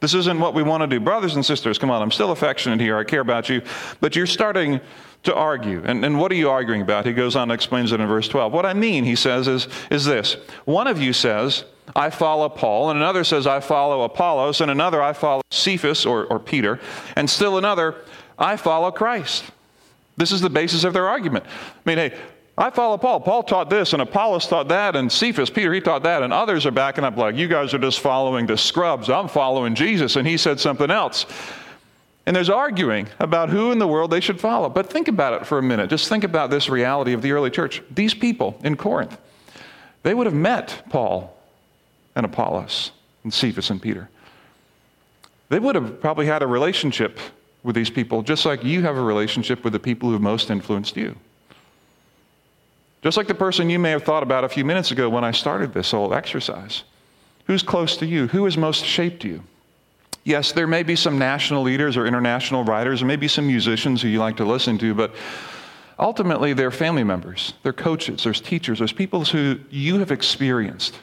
This 0.01 0.15
isn't 0.15 0.39
what 0.39 0.55
we 0.55 0.63
want 0.63 0.81
to 0.81 0.87
do. 0.87 0.99
Brothers 0.99 1.35
and 1.35 1.45
sisters, 1.45 1.77
come 1.77 1.91
on, 1.91 2.01
I'm 2.01 2.11
still 2.11 2.31
affectionate 2.31 2.81
here. 2.81 2.97
I 2.97 3.03
care 3.03 3.21
about 3.21 3.49
you. 3.49 3.61
But 4.01 4.15
you're 4.15 4.27
starting 4.27 4.81
to 5.23 5.35
argue. 5.35 5.83
And, 5.85 6.03
and 6.03 6.19
what 6.19 6.31
are 6.31 6.35
you 6.35 6.49
arguing 6.49 6.81
about? 6.81 7.05
He 7.05 7.13
goes 7.13 7.35
on 7.35 7.43
and 7.43 7.51
explains 7.51 7.91
it 7.91 7.99
in 7.99 8.07
verse 8.07 8.27
12. 8.27 8.51
What 8.51 8.65
I 8.65 8.73
mean, 8.73 9.03
he 9.03 9.15
says, 9.15 9.47
is, 9.47 9.67
is 9.91 10.03
this 10.05 10.37
One 10.65 10.87
of 10.87 10.99
you 10.99 11.13
says, 11.13 11.65
I 11.95 12.09
follow 12.09 12.49
Paul, 12.49 12.89
and 12.89 12.97
another 12.97 13.23
says, 13.23 13.45
I 13.45 13.59
follow 13.59 14.01
Apollos, 14.01 14.59
and 14.59 14.71
another, 14.71 15.03
I 15.03 15.13
follow 15.13 15.43
Cephas 15.51 16.05
or, 16.05 16.25
or 16.25 16.39
Peter, 16.39 16.79
and 17.15 17.29
still 17.29 17.57
another, 17.57 17.95
I 18.39 18.55
follow 18.55 18.89
Christ. 18.91 19.43
This 20.17 20.31
is 20.31 20.41
the 20.41 20.49
basis 20.49 20.83
of 20.83 20.93
their 20.93 21.07
argument. 21.07 21.45
I 21.45 21.79
mean, 21.85 21.97
hey, 21.97 22.17
I 22.61 22.69
follow 22.69 22.95
Paul. 22.99 23.19
Paul 23.21 23.41
taught 23.41 23.71
this, 23.71 23.93
and 23.93 24.03
Apollos 24.03 24.45
taught 24.45 24.67
that, 24.67 24.95
and 24.95 25.11
Cephas, 25.11 25.49
Peter, 25.49 25.73
he 25.73 25.81
taught 25.81 26.03
that, 26.03 26.21
and 26.21 26.31
others 26.31 26.67
are 26.67 26.71
backing 26.71 27.03
up 27.03 27.17
like, 27.17 27.35
you 27.35 27.47
guys 27.47 27.73
are 27.73 27.79
just 27.79 28.01
following 28.01 28.45
the 28.45 28.55
scrubs. 28.55 29.09
I'm 29.09 29.27
following 29.27 29.73
Jesus, 29.73 30.15
and 30.15 30.27
he 30.27 30.37
said 30.37 30.59
something 30.59 30.91
else. 30.91 31.25
And 32.27 32.35
there's 32.35 32.51
arguing 32.51 33.07
about 33.17 33.49
who 33.49 33.71
in 33.71 33.79
the 33.79 33.87
world 33.87 34.11
they 34.11 34.19
should 34.19 34.39
follow. 34.39 34.69
But 34.69 34.91
think 34.91 35.07
about 35.07 35.41
it 35.41 35.47
for 35.47 35.57
a 35.57 35.63
minute. 35.63 35.89
Just 35.89 36.07
think 36.07 36.23
about 36.23 36.51
this 36.51 36.69
reality 36.69 37.13
of 37.13 37.23
the 37.23 37.31
early 37.31 37.49
church. 37.49 37.81
These 37.89 38.13
people 38.13 38.59
in 38.63 38.77
Corinth, 38.77 39.17
they 40.03 40.13
would 40.13 40.27
have 40.27 40.35
met 40.35 40.83
Paul 40.91 41.35
and 42.15 42.27
Apollos 42.27 42.91
and 43.23 43.33
Cephas 43.33 43.71
and 43.71 43.81
Peter. 43.81 44.07
They 45.49 45.57
would 45.57 45.73
have 45.73 45.99
probably 45.99 46.27
had 46.27 46.43
a 46.43 46.47
relationship 46.47 47.19
with 47.63 47.73
these 47.73 47.89
people, 47.89 48.21
just 48.21 48.45
like 48.45 48.63
you 48.63 48.83
have 48.83 48.97
a 48.97 49.01
relationship 49.01 49.63
with 49.63 49.73
the 49.73 49.79
people 49.79 50.09
who 50.09 50.13
have 50.13 50.21
most 50.21 50.51
influenced 50.51 50.95
you. 50.95 51.15
Just 53.03 53.17
like 53.17 53.27
the 53.27 53.33
person 53.33 53.69
you 53.69 53.79
may 53.79 53.91
have 53.91 54.03
thought 54.03 54.23
about 54.23 54.43
a 54.43 54.49
few 54.49 54.63
minutes 54.63 54.91
ago 54.91 55.09
when 55.09 55.23
I 55.23 55.31
started 55.31 55.73
this 55.73 55.91
whole 55.91 56.13
exercise. 56.13 56.83
Who's 57.45 57.63
close 57.63 57.97
to 57.97 58.05
you? 58.05 58.27
Who 58.27 58.45
has 58.45 58.57
most 58.57 58.85
shaped 58.85 59.23
you? 59.23 59.43
Yes, 60.23 60.51
there 60.51 60.67
may 60.67 60.83
be 60.83 60.95
some 60.95 61.17
national 61.17 61.63
leaders 61.63 61.97
or 61.97 62.05
international 62.05 62.63
writers, 62.63 63.01
or 63.01 63.05
maybe 63.05 63.27
some 63.27 63.47
musicians 63.47 64.01
who 64.01 64.07
you 64.07 64.19
like 64.19 64.37
to 64.37 64.45
listen 64.45 64.77
to, 64.77 64.93
but 64.93 65.15
ultimately 65.97 66.53
they're 66.53 66.69
family 66.69 67.03
members, 67.03 67.53
they're 67.63 67.73
coaches, 67.73 68.23
there's 68.23 68.39
teachers, 68.39 68.77
there's 68.77 68.93
people 68.93 69.25
who 69.25 69.59
you 69.71 69.97
have 69.97 70.11
experienced, 70.11 70.99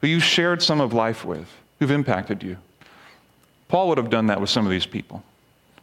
who 0.00 0.06
you've 0.06 0.22
shared 0.22 0.62
some 0.62 0.80
of 0.80 0.92
life 0.92 1.24
with, 1.24 1.48
who've 1.80 1.90
impacted 1.90 2.42
you. 2.42 2.56
Paul 3.66 3.88
would 3.88 3.98
have 3.98 4.10
done 4.10 4.26
that 4.26 4.40
with 4.40 4.50
some 4.50 4.64
of 4.64 4.70
these 4.70 4.86
people. 4.86 5.24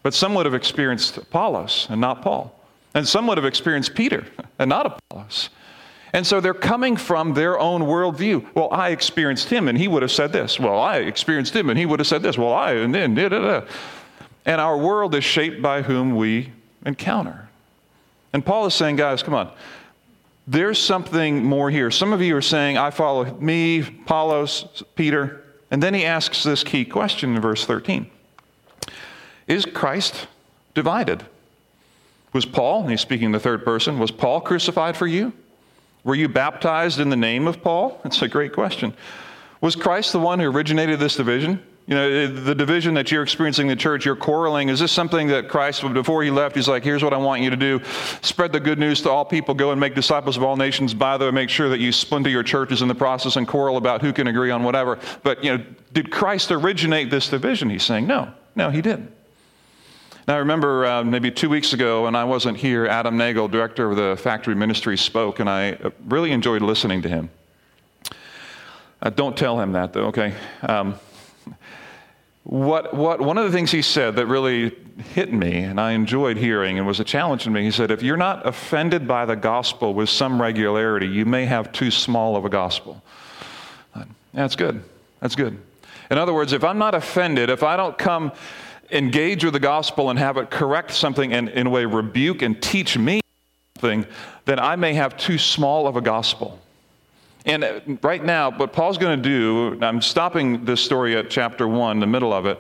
But 0.02 0.14
some 0.14 0.34
would 0.36 0.46
have 0.46 0.56
experienced 0.56 1.18
Apollos 1.18 1.88
and 1.90 2.00
not 2.00 2.22
Paul. 2.22 2.58
And 2.94 3.08
some 3.08 3.28
would 3.28 3.38
have 3.38 3.46
experienced 3.46 3.94
Peter 3.96 4.26
and 4.58 4.70
not 4.70 4.86
Apollos. 4.86 5.50
And 6.14 6.26
so 6.26 6.42
they're 6.42 6.54
coming 6.54 6.98
from 6.98 7.34
their 7.34 7.60
own 7.60 7.82
worldview. 7.82 8.46
Well, 8.56 8.70
I 8.72 8.90
experienced 8.90 9.50
him 9.50 9.68
and 9.68 9.78
he 9.78 9.88
would 9.88 10.02
have 10.02 10.12
said 10.12 10.34
this. 10.34 10.60
Well, 10.60 10.80
I 10.80 10.98
experienced 10.98 11.56
him 11.56 11.70
and 11.70 11.78
he 11.78 11.86
would 11.86 12.00
have 12.00 12.08
said 12.08 12.24
this. 12.24 12.38
Well, 12.38 12.54
I, 12.54 12.74
and 12.74 12.94
then, 12.94 13.14
da, 13.14 13.30
da, 13.30 13.40
da. 13.40 13.68
And 14.46 14.60
our 14.60 14.78
world 14.78 15.14
is 15.14 15.24
shaped 15.24 15.62
by 15.62 15.84
whom 15.84 16.16
we 16.16 16.52
encounter. 16.86 17.50
And 18.34 18.44
Paul 18.44 18.66
is 18.66 18.74
saying, 18.74 18.96
guys, 18.96 19.22
come 19.22 19.34
on. 19.34 19.52
There's 20.48 20.80
something 20.80 21.44
more 21.44 21.70
here. 21.70 21.92
Some 21.92 22.12
of 22.12 22.22
you 22.22 22.36
are 22.36 22.42
saying, 22.42 22.78
I 22.78 22.90
follow 22.90 23.32
me, 23.36 23.82
Apollos, 23.82 24.84
Peter. 24.96 25.44
And 25.70 25.84
then 25.84 25.94
he 25.94 26.06
asks 26.06 26.42
this 26.42 26.64
key 26.64 26.86
question 26.86 27.36
in 27.36 27.42
verse 27.42 27.66
13 27.66 28.10
Is 29.48 29.66
Christ 29.66 30.28
divided? 30.74 31.24
Was 32.34 32.46
Paul, 32.46 32.82
and 32.82 32.92
he's 32.92 33.02
speaking 33.02 33.32
the 33.32 33.40
third 33.40 33.66
person, 33.66 34.00
was 34.00 34.12
Paul 34.12 34.42
crucified 34.42 34.96
for 34.96 35.08
you? 35.08 35.34
Were 36.04 36.16
you 36.16 36.30
baptized 36.30 37.00
in 37.00 37.10
the 37.10 37.16
name 37.16 37.48
of 37.48 37.62
Paul? 37.62 38.00
That's 38.04 38.22
a 38.22 38.28
great 38.28 38.54
question. 38.54 38.94
Was 39.62 39.76
Christ 39.76 40.14
the 40.14 40.20
one 40.20 40.40
who 40.40 40.50
originated 40.50 41.00
this 41.00 41.16
division? 41.16 41.62
You 41.88 41.96
know, 41.96 42.28
the 42.28 42.54
division 42.54 42.94
that 42.94 43.12
you're 43.12 43.24
experiencing 43.24 43.66
in 43.66 43.76
the 43.76 43.82
church, 43.82 44.06
you're 44.06 44.16
quarreling. 44.16 44.70
Is 44.70 44.80
this 44.80 44.92
something 44.92 45.28
that 45.30 45.50
Christ, 45.50 45.82
before 45.92 46.22
he 46.24 46.30
left, 46.30 46.56
he's 46.56 46.68
like, 46.68 46.84
here's 46.84 47.04
what 47.04 47.14
I 47.14 47.18
want 47.18 47.42
you 47.42 47.50
to 47.50 47.58
do 47.58 47.82
spread 48.22 48.52
the 48.54 48.60
good 48.60 48.78
news 48.78 49.02
to 49.02 49.10
all 49.10 49.26
people, 49.26 49.56
go 49.56 49.72
and 49.72 49.82
make 49.82 49.96
disciples 49.96 50.38
of 50.38 50.44
all 50.44 50.56
nations. 50.56 50.94
By 50.94 51.18
the 51.18 51.26
way, 51.26 51.32
make 51.32 51.50
sure 51.50 51.68
that 51.70 51.80
you 51.80 51.92
splinter 51.92 52.30
your 52.30 52.44
churches 52.44 52.84
in 52.84 52.88
the 52.88 52.96
process 52.96 53.38
and 53.38 53.48
quarrel 53.48 53.76
about 53.76 54.02
who 54.02 54.14
can 54.14 54.28
agree 54.28 54.52
on 54.52 54.64
whatever. 54.64 55.00
But, 55.24 55.44
you 55.44 55.58
know, 55.58 55.66
did 55.92 56.12
Christ 56.12 56.52
originate 56.52 57.10
this 57.10 57.28
division? 57.28 57.72
He's 57.72 57.82
saying, 57.82 58.06
no, 58.06 58.34
no, 58.56 58.70
he 58.70 58.84
didn't. 58.84 59.12
Now, 60.30 60.36
I 60.36 60.38
remember 60.38 60.86
uh, 60.86 61.04
maybe 61.04 61.32
two 61.32 61.50
weeks 61.50 61.74
ago 61.74 62.04
when 62.04 62.16
I 62.16 62.24
wasn't 62.24 62.56
here, 62.56 62.86
Adam 62.86 63.18
Nagel, 63.18 63.48
director 63.48 63.90
of 63.90 63.98
the 63.98 64.16
factory 64.16 64.54
ministry, 64.54 64.96
spoke, 64.96 65.40
and 65.40 65.50
I 65.50 65.76
really 66.06 66.32
enjoyed 66.34 66.62
listening 66.62 67.02
to 67.02 67.10
him. 67.10 67.32
Uh, 69.02 69.10
don't 69.10 69.36
tell 69.36 69.60
him 69.60 69.72
that, 69.72 69.92
though, 69.92 70.06
okay? 70.10 70.36
Um, 70.62 70.94
what, 72.44 72.94
what, 72.94 73.20
one 73.22 73.40
of 73.40 73.46
the 73.46 73.52
things 73.52 73.72
he 73.72 73.82
said 73.82 74.18
that 74.18 74.28
really 74.28 74.78
hit 75.16 75.34
me 75.34 75.64
and 75.64 75.82
I 75.82 75.94
enjoyed 75.94 76.38
hearing 76.38 76.78
and 76.78 76.86
was 76.86 77.00
a 77.00 77.04
challenge 77.04 77.46
to 77.46 77.50
me, 77.50 77.64
he 77.64 77.72
said, 77.72 77.90
if 77.90 78.04
you're 78.04 78.16
not 78.16 78.46
offended 78.46 79.08
by 79.08 79.26
the 79.26 79.36
gospel 79.36 79.96
with 79.96 80.10
some 80.10 80.40
regularity, 80.40 81.08
you 81.08 81.26
may 81.26 81.46
have 81.46 81.72
too 81.72 81.90
small 81.90 82.36
of 82.36 82.46
a 82.46 82.50
gospel. 82.50 83.02
Uh, 83.96 84.04
that's 84.36 84.56
good. 84.56 84.84
That's 85.22 85.36
good. 85.36 85.60
In 86.12 86.20
other 86.20 86.36
words, 86.36 86.54
if 86.54 86.64
I'm 86.64 86.78
not 86.78 86.94
offended, 86.94 87.50
if 87.50 87.64
I 87.64 87.76
don't 87.76 87.98
come 87.98 88.32
engage 88.92 89.44
with 89.44 89.54
the 89.54 89.60
gospel 89.60 90.10
and 90.10 90.20
have 90.20 90.38
it 90.38 90.50
correct 90.50 90.92
something 90.92 91.34
and 91.34 91.50
in 91.50 91.68
a 91.68 91.70
way 91.70 91.86
rebuke 91.86 92.42
and 92.42 92.62
teach 92.62 92.98
me 92.98 93.22
something, 93.76 94.06
then 94.46 94.60
I 94.60 94.76
may 94.76 94.94
have 94.94 95.18
too 95.18 95.38
small 95.38 95.88
of 95.88 95.96
a 95.96 96.02
gospel. 96.02 96.60
And 97.46 97.64
uh, 97.64 97.80
right 98.02 98.24
now, 98.24 98.52
what 98.52 98.74
Paul's 98.74 98.98
going 98.98 99.22
to 99.22 99.30
do, 99.30 99.80
I'm 99.84 100.02
stopping 100.02 100.66
this 100.66 100.82
story 100.82 101.16
at 101.16 101.30
chapter 101.30 101.68
one, 101.68 102.00
the 102.00 102.08
middle 102.08 102.34
of 102.34 102.46
it, 102.46 102.60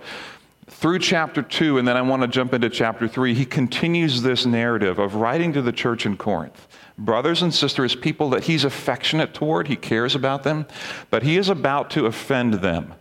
through 0.67 0.99
chapter 0.99 1.41
two, 1.41 1.77
and 1.79 1.87
then 1.87 1.97
I 1.97 2.01
want 2.01 2.21
to 2.21 2.27
jump 2.27 2.53
into 2.53 2.69
chapter 2.69 3.07
three. 3.07 3.33
He 3.33 3.45
continues 3.45 4.21
this 4.21 4.45
narrative 4.45 4.99
of 4.99 5.15
writing 5.15 5.51
to 5.53 5.61
the 5.61 5.71
church 5.71 6.05
in 6.05 6.15
Corinth. 6.15 6.67
Brothers 6.97 7.41
and 7.41 7.53
sisters, 7.53 7.95
people 7.95 8.29
that 8.31 8.43
he's 8.43 8.63
affectionate 8.63 9.33
toward, 9.33 9.67
he 9.67 9.75
cares 9.75 10.15
about 10.15 10.43
them, 10.43 10.65
but 11.09 11.23
he 11.23 11.37
is 11.37 11.49
about 11.49 11.89
to 11.91 12.05
offend 12.05 12.55
them. 12.55 12.93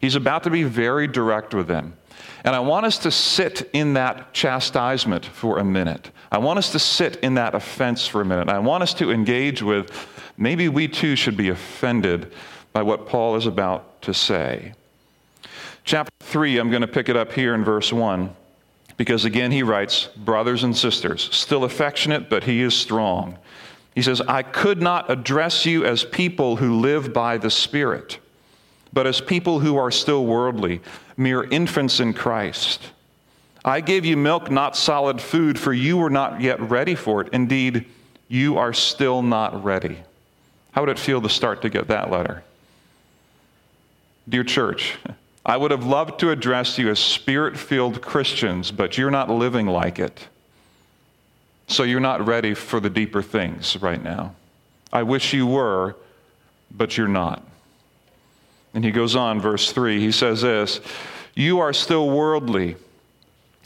He's 0.00 0.16
about 0.16 0.42
to 0.42 0.50
be 0.50 0.64
very 0.64 1.06
direct 1.06 1.54
with 1.54 1.66
them. 1.66 1.94
And 2.44 2.56
I 2.56 2.60
want 2.60 2.86
us 2.86 2.98
to 2.98 3.10
sit 3.10 3.70
in 3.72 3.94
that 3.94 4.32
chastisement 4.32 5.24
for 5.24 5.58
a 5.58 5.64
minute. 5.64 6.10
I 6.30 6.38
want 6.38 6.58
us 6.58 6.72
to 6.72 6.78
sit 6.78 7.16
in 7.16 7.34
that 7.34 7.54
offense 7.54 8.06
for 8.06 8.20
a 8.20 8.24
minute. 8.24 8.48
I 8.48 8.58
want 8.58 8.82
us 8.82 8.94
to 8.94 9.12
engage 9.12 9.62
with 9.62 9.90
maybe 10.36 10.68
we 10.68 10.88
too 10.88 11.14
should 11.14 11.36
be 11.36 11.50
offended 11.50 12.32
by 12.72 12.82
what 12.82 13.06
Paul 13.06 13.36
is 13.36 13.46
about 13.46 14.02
to 14.02 14.14
say. 14.14 14.72
Chapter 15.84 16.12
3, 16.20 16.58
I'm 16.58 16.70
going 16.70 16.82
to 16.82 16.88
pick 16.88 17.08
it 17.08 17.16
up 17.16 17.32
here 17.32 17.54
in 17.54 17.64
verse 17.64 17.92
1 17.92 18.34
because 18.96 19.24
again 19.24 19.52
he 19.52 19.62
writes, 19.62 20.06
Brothers 20.16 20.64
and 20.64 20.76
sisters, 20.76 21.28
still 21.32 21.64
affectionate, 21.64 22.28
but 22.28 22.44
he 22.44 22.60
is 22.62 22.74
strong. 22.74 23.38
He 23.94 24.02
says, 24.02 24.20
I 24.22 24.42
could 24.42 24.80
not 24.80 25.10
address 25.10 25.66
you 25.66 25.84
as 25.84 26.04
people 26.04 26.56
who 26.56 26.80
live 26.80 27.12
by 27.12 27.36
the 27.36 27.50
Spirit 27.50 28.18
but 28.92 29.06
as 29.06 29.20
people 29.20 29.60
who 29.60 29.76
are 29.76 29.90
still 29.90 30.26
worldly, 30.26 30.80
mere 31.22 31.44
infants 31.44 32.00
in 32.00 32.12
Christ. 32.12 32.90
I 33.64 33.80
gave 33.80 34.04
you 34.04 34.16
milk, 34.16 34.50
not 34.50 34.76
solid 34.76 35.20
food, 35.20 35.58
for 35.58 35.72
you 35.72 35.96
were 35.96 36.10
not 36.10 36.40
yet 36.40 36.60
ready 36.60 36.94
for 36.94 37.20
it. 37.22 37.32
Indeed, 37.32 37.86
you 38.28 38.58
are 38.58 38.72
still 38.72 39.22
not 39.22 39.62
ready. 39.62 39.98
How 40.72 40.82
would 40.82 40.90
it 40.90 40.98
feel 40.98 41.20
to 41.22 41.28
start 41.28 41.62
to 41.62 41.68
get 41.68 41.88
that 41.88 42.10
letter? 42.10 42.42
Dear 44.28 44.44
church, 44.44 44.96
I 45.44 45.56
would 45.56 45.70
have 45.70 45.84
loved 45.84 46.18
to 46.20 46.30
address 46.30 46.78
you 46.78 46.88
as 46.88 46.98
spirit 46.98 47.56
filled 47.56 48.00
Christians, 48.00 48.70
but 48.70 48.96
you're 48.96 49.10
not 49.10 49.28
living 49.28 49.66
like 49.66 49.98
it. 49.98 50.28
So 51.66 51.82
you're 51.82 52.00
not 52.00 52.26
ready 52.26 52.54
for 52.54 52.80
the 52.80 52.90
deeper 52.90 53.22
things 53.22 53.76
right 53.80 54.02
now. 54.02 54.34
I 54.92 55.02
wish 55.04 55.32
you 55.32 55.46
were, 55.46 55.96
but 56.70 56.96
you're 56.96 57.08
not. 57.08 57.42
And 58.74 58.84
he 58.84 58.90
goes 58.90 59.14
on, 59.16 59.40
verse 59.40 59.72
3, 59.72 60.00
he 60.00 60.12
says 60.12 60.42
this 60.42 60.80
You 61.34 61.60
are 61.60 61.72
still 61.72 62.10
worldly. 62.10 62.76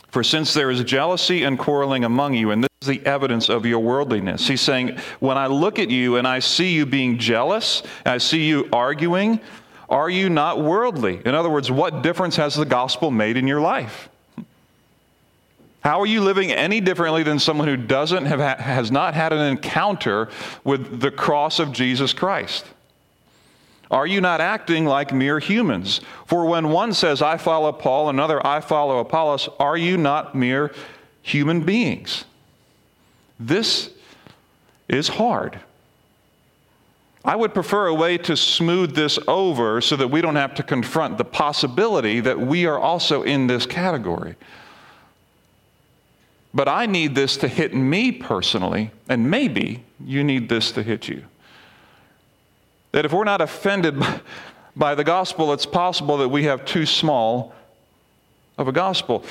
For 0.08 0.24
since 0.24 0.54
there 0.54 0.70
is 0.70 0.82
jealousy 0.84 1.42
and 1.42 1.58
quarreling 1.58 2.04
among 2.04 2.34
you, 2.34 2.50
and 2.50 2.64
this 2.64 2.70
is 2.80 2.88
the 2.88 3.04
evidence 3.04 3.50
of 3.50 3.66
your 3.66 3.80
worldliness. 3.80 4.48
He's 4.48 4.62
saying, 4.62 4.96
When 5.20 5.36
I 5.36 5.46
look 5.46 5.78
at 5.78 5.90
you 5.90 6.16
and 6.16 6.26
I 6.26 6.38
see 6.38 6.72
you 6.72 6.86
being 6.86 7.18
jealous, 7.18 7.82
I 8.04 8.18
see 8.18 8.44
you 8.44 8.68
arguing, 8.72 9.40
are 9.88 10.10
you 10.10 10.30
not 10.30 10.62
worldly? 10.62 11.20
In 11.24 11.34
other 11.34 11.50
words, 11.50 11.70
what 11.70 12.02
difference 12.02 12.36
has 12.36 12.54
the 12.54 12.64
gospel 12.64 13.10
made 13.10 13.36
in 13.36 13.46
your 13.46 13.60
life? 13.60 14.08
How 15.80 16.00
are 16.00 16.06
you 16.06 16.20
living 16.20 16.50
any 16.50 16.80
differently 16.80 17.22
than 17.22 17.38
someone 17.38 17.68
who 17.68 17.76
doesn't 17.76 18.26
have, 18.26 18.58
has 18.58 18.90
not 18.90 19.14
had 19.14 19.32
an 19.32 19.46
encounter 19.46 20.28
with 20.64 21.00
the 21.00 21.12
cross 21.12 21.60
of 21.60 21.70
Jesus 21.70 22.12
Christ? 22.12 22.64
Are 23.90 24.06
you 24.06 24.20
not 24.20 24.40
acting 24.40 24.84
like 24.84 25.12
mere 25.12 25.38
humans? 25.38 26.00
For 26.26 26.44
when 26.44 26.70
one 26.70 26.92
says, 26.92 27.22
I 27.22 27.36
follow 27.36 27.72
Paul, 27.72 28.08
another, 28.08 28.44
I 28.44 28.60
follow 28.60 28.98
Apollos, 28.98 29.48
are 29.60 29.76
you 29.76 29.96
not 29.96 30.34
mere 30.34 30.72
human 31.22 31.62
beings? 31.62 32.24
This 33.38 33.90
is 34.88 35.08
hard. 35.08 35.60
I 37.24 37.34
would 37.34 37.54
prefer 37.54 37.86
a 37.86 37.94
way 37.94 38.18
to 38.18 38.36
smooth 38.36 38.94
this 38.94 39.18
over 39.26 39.80
so 39.80 39.96
that 39.96 40.08
we 40.08 40.20
don't 40.20 40.36
have 40.36 40.54
to 40.54 40.62
confront 40.62 41.18
the 41.18 41.24
possibility 41.24 42.20
that 42.20 42.38
we 42.38 42.66
are 42.66 42.78
also 42.78 43.22
in 43.22 43.48
this 43.48 43.66
category. 43.66 44.36
But 46.54 46.68
I 46.68 46.86
need 46.86 47.14
this 47.14 47.36
to 47.38 47.48
hit 47.48 47.74
me 47.74 48.12
personally, 48.12 48.92
and 49.08 49.28
maybe 49.28 49.84
you 50.02 50.22
need 50.22 50.48
this 50.48 50.70
to 50.72 50.82
hit 50.82 51.08
you. 51.08 51.24
That 52.96 53.04
if 53.04 53.12
we're 53.12 53.24
not 53.24 53.42
offended 53.42 54.02
by 54.76 54.94
the 54.94 55.04
gospel, 55.04 55.52
it's 55.52 55.66
possible 55.66 56.16
that 56.16 56.30
we 56.30 56.44
have 56.44 56.64
too 56.64 56.86
small 56.86 57.54
of 58.56 58.68
a 58.68 58.72
gospel. 58.72 59.22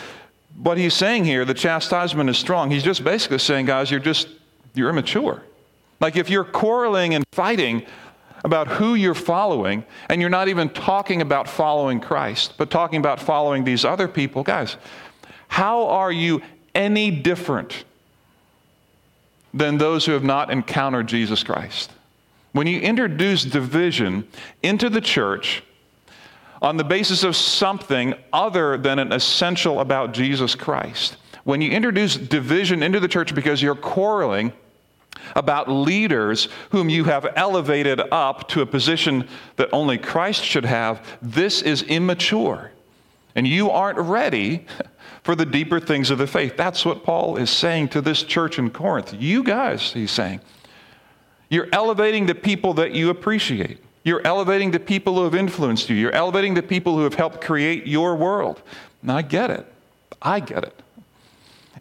What 0.62 0.78
he's 0.78 0.94
saying 0.94 1.26
here, 1.26 1.46
the 1.46 1.56
chastisement 1.56 2.30
is 2.30 2.38
strong. 2.38 2.70
He's 2.70 2.84
just 2.84 3.04
basically 3.04 3.40
saying, 3.40 3.66
guys, 3.66 3.90
you're 3.90 4.00
just, 4.00 4.28
you're 4.76 4.92
immature. 4.92 5.42
Like 6.00 6.16
if 6.16 6.30
you're 6.30 6.44
quarreling 6.44 7.16
and 7.16 7.26
fighting 7.32 7.88
about 8.44 8.68
who 8.68 8.94
you're 8.94 9.16
following, 9.16 9.84
and 10.10 10.22
you're 10.22 10.30
not 10.30 10.48
even 10.48 10.70
talking 10.70 11.24
about 11.24 11.50
following 11.50 12.00
Christ, 12.00 12.54
but 12.60 12.70
talking 12.70 13.00
about 13.00 13.20
following 13.20 13.64
these 13.64 13.84
other 13.84 14.08
people, 14.08 14.44
guys, 14.44 14.78
how 15.48 15.88
are 15.88 16.12
you 16.12 16.44
any 16.76 17.10
different 17.10 17.84
than 19.56 19.80
those 19.80 20.06
who 20.06 20.12
have 20.12 20.24
not 20.24 20.52
encountered 20.52 21.08
Jesus 21.08 21.42
Christ? 21.42 21.90
When 22.56 22.68
you 22.68 22.80
introduce 22.80 23.44
division 23.44 24.30
into 24.64 24.90
the 24.90 25.02
church 25.02 25.62
on 26.62 26.78
the 26.78 26.86
basis 26.86 27.26
of 27.26 27.36
something 27.36 28.14
other 28.32 28.78
than 28.78 28.98
an 28.98 29.12
essential 29.12 29.82
about 29.82 30.14
Jesus 30.14 30.56
Christ, 30.56 31.18
when 31.44 31.60
you 31.60 31.70
introduce 31.70 32.16
division 32.16 32.82
into 32.82 33.02
the 33.02 33.10
church 33.10 33.36
because 33.36 33.62
you're 33.62 33.76
quarreling 33.76 34.54
about 35.36 35.70
leaders 35.70 36.48
whom 36.70 36.88
you 36.88 37.04
have 37.04 37.28
elevated 37.36 38.00
up 38.10 38.48
to 38.48 38.62
a 38.62 38.66
position 38.66 39.28
that 39.58 39.68
only 39.74 39.98
Christ 39.98 40.42
should 40.42 40.64
have, 40.64 41.06
this 41.22 41.62
is 41.62 41.82
immature. 41.82 42.72
And 43.36 43.46
you 43.46 43.70
aren't 43.70 44.00
ready 44.00 44.66
for 45.24 45.36
the 45.36 45.46
deeper 45.46 45.82
things 45.82 46.10
of 46.10 46.20
the 46.20 46.28
faith. 46.28 46.56
That's 46.56 46.86
what 46.86 47.04
Paul 47.04 47.36
is 47.36 47.50
saying 47.50 47.90
to 47.90 48.00
this 48.00 48.24
church 48.24 48.58
in 48.58 48.70
Corinth. 48.70 49.14
You 49.14 49.44
guys, 49.44 49.92
he's 49.92 50.12
saying, 50.12 50.40
you're 51.56 51.70
elevating 51.72 52.26
the 52.26 52.36
people 52.36 52.74
that 52.74 52.92
you 52.92 53.10
appreciate. 53.10 53.80
You're 54.04 54.22
elevating 54.28 54.72
the 54.72 54.80
people 54.80 55.16
who 55.16 55.24
have 55.24 55.34
influenced 55.34 55.90
you. 55.90 55.96
You're 55.96 56.12
elevating 56.12 56.54
the 56.54 56.62
people 56.62 56.98
who 56.98 57.06
have 57.06 57.14
helped 57.14 57.40
create 57.40 57.88
your 57.88 58.14
world. 58.18 58.62
And 59.02 59.10
I 59.10 59.22
get 59.22 59.50
it. 59.50 59.66
I 60.22 60.42
get 60.42 60.66
it. 60.66 60.78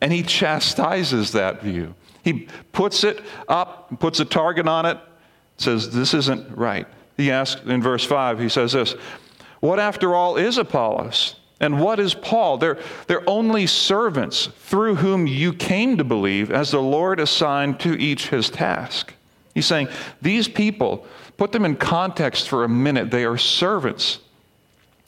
And 0.01 0.13
he 0.13 0.23
chastises 0.23 1.33
that 1.33 1.61
view. 1.61 1.97
He 2.23 2.47
puts 2.71 3.03
it 3.03 3.21
up, 3.49 3.99
puts 3.99 4.21
a 4.21 4.25
target 4.25 4.69
on 4.69 4.87
it, 4.87 4.97
says, 5.59 5.91
This 5.91 6.15
isn't 6.15 6.57
right. 6.57 6.87
He 7.17 7.33
asks 7.33 7.61
in 7.67 7.83
verse 7.83 8.05
5, 8.05 8.39
he 8.39 8.49
says 8.49 8.75
this 8.75 8.93
What 9.59 9.81
after 9.81 10.15
all 10.15 10.37
is 10.37 10.57
Apollos? 10.57 11.35
And 11.59 11.81
what 11.81 11.99
is 11.99 12.15
Paul? 12.15 12.59
They're, 12.59 12.79
they're 13.09 13.29
only 13.29 13.67
servants 13.67 14.47
through 14.47 14.97
whom 14.97 15.27
you 15.27 15.53
came 15.53 15.97
to 15.97 16.05
believe, 16.05 16.53
as 16.53 16.71
the 16.71 16.81
Lord 16.81 17.19
assigned 17.19 17.81
to 17.81 17.99
each 17.99 18.29
his 18.29 18.51
task. 18.51 19.15
He's 19.55 19.67
saying, 19.67 19.89
These 20.21 20.49
people, 20.49 21.07
put 21.37 21.53
them 21.53 21.65
in 21.65 21.77
context 21.77 22.49
for 22.49 22.65
a 22.65 22.69
minute. 22.69 23.11
They 23.11 23.25
are 23.25 23.39
servants 23.39 24.19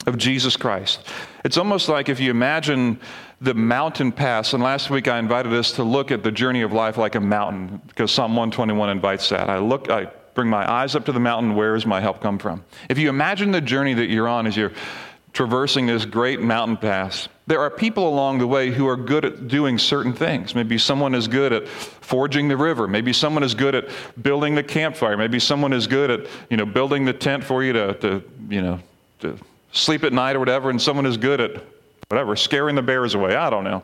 of 0.05 0.17
Jesus 0.17 0.55
Christ. 0.55 1.05
It's 1.43 1.57
almost 1.57 1.89
like 1.89 2.09
if 2.09 2.19
you 2.19 2.31
imagine 2.31 2.99
the 3.41 3.53
mountain 3.53 4.11
pass. 4.11 4.53
And 4.53 4.63
last 4.63 4.89
week 4.89 5.07
I 5.07 5.19
invited 5.19 5.53
us 5.53 5.73
to 5.73 5.83
look 5.83 6.11
at 6.11 6.23
the 6.23 6.31
journey 6.31 6.61
of 6.61 6.73
life 6.73 6.97
like 6.97 7.15
a 7.15 7.19
mountain 7.19 7.81
because 7.87 8.11
Psalm 8.11 8.31
121 8.31 8.89
invites 8.89 9.29
that. 9.29 9.49
I 9.49 9.59
look, 9.59 9.89
I 9.89 10.07
bring 10.33 10.49
my 10.49 10.69
eyes 10.71 10.95
up 10.95 11.05
to 11.05 11.11
the 11.11 11.19
mountain. 11.19 11.55
Where 11.55 11.73
does 11.73 11.85
my 11.85 11.99
help 11.99 12.21
come 12.21 12.39
from? 12.39 12.63
If 12.89 12.97
you 12.97 13.09
imagine 13.09 13.51
the 13.51 13.61
journey 13.61 13.93
that 13.95 14.07
you're 14.07 14.27
on 14.27 14.47
as 14.47 14.55
you're 14.55 14.71
traversing 15.37 15.85
this 15.85 16.03
great 16.03 16.41
mountain 16.41 16.75
pass, 16.75 17.29
there 17.45 17.59
are 17.59 17.69
people 17.69 18.09
along 18.09 18.39
the 18.39 18.47
way 18.47 18.71
who 18.71 18.87
are 18.87 18.97
good 18.97 19.23
at 19.23 19.47
doing 19.47 19.77
certain 19.77 20.11
things. 20.11 20.55
Maybe 20.55 20.79
someone 20.79 21.13
is 21.13 21.27
good 21.27 21.53
at 21.53 21.67
forging 21.67 22.47
the 22.47 22.57
river. 22.57 22.87
Maybe 22.87 23.13
someone 23.13 23.43
is 23.43 23.53
good 23.53 23.75
at 23.75 23.87
building 24.19 24.55
the 24.55 24.63
campfire. 24.63 25.15
Maybe 25.15 25.39
someone 25.39 25.73
is 25.73 25.85
good 25.85 26.09
at, 26.09 26.21
you 26.49 26.57
know, 26.57 26.65
building 26.65 27.05
the 27.05 27.13
tent 27.13 27.43
for 27.43 27.63
you 27.63 27.71
to, 27.73 27.93
to 27.99 28.23
you 28.49 28.63
know, 28.63 28.79
to 29.19 29.37
sleep 29.73 30.03
at 30.03 30.11
night 30.11 30.35
or 30.35 30.39
whatever. 30.39 30.71
And 30.71 30.81
someone 30.81 31.05
is 31.05 31.17
good 31.17 31.39
at 31.39 31.63
whatever, 32.09 32.35
scaring 32.35 32.75
the 32.75 32.81
bears 32.81 33.13
away. 33.13 33.35
I 33.35 33.51
don't 33.51 33.63
know. 33.63 33.83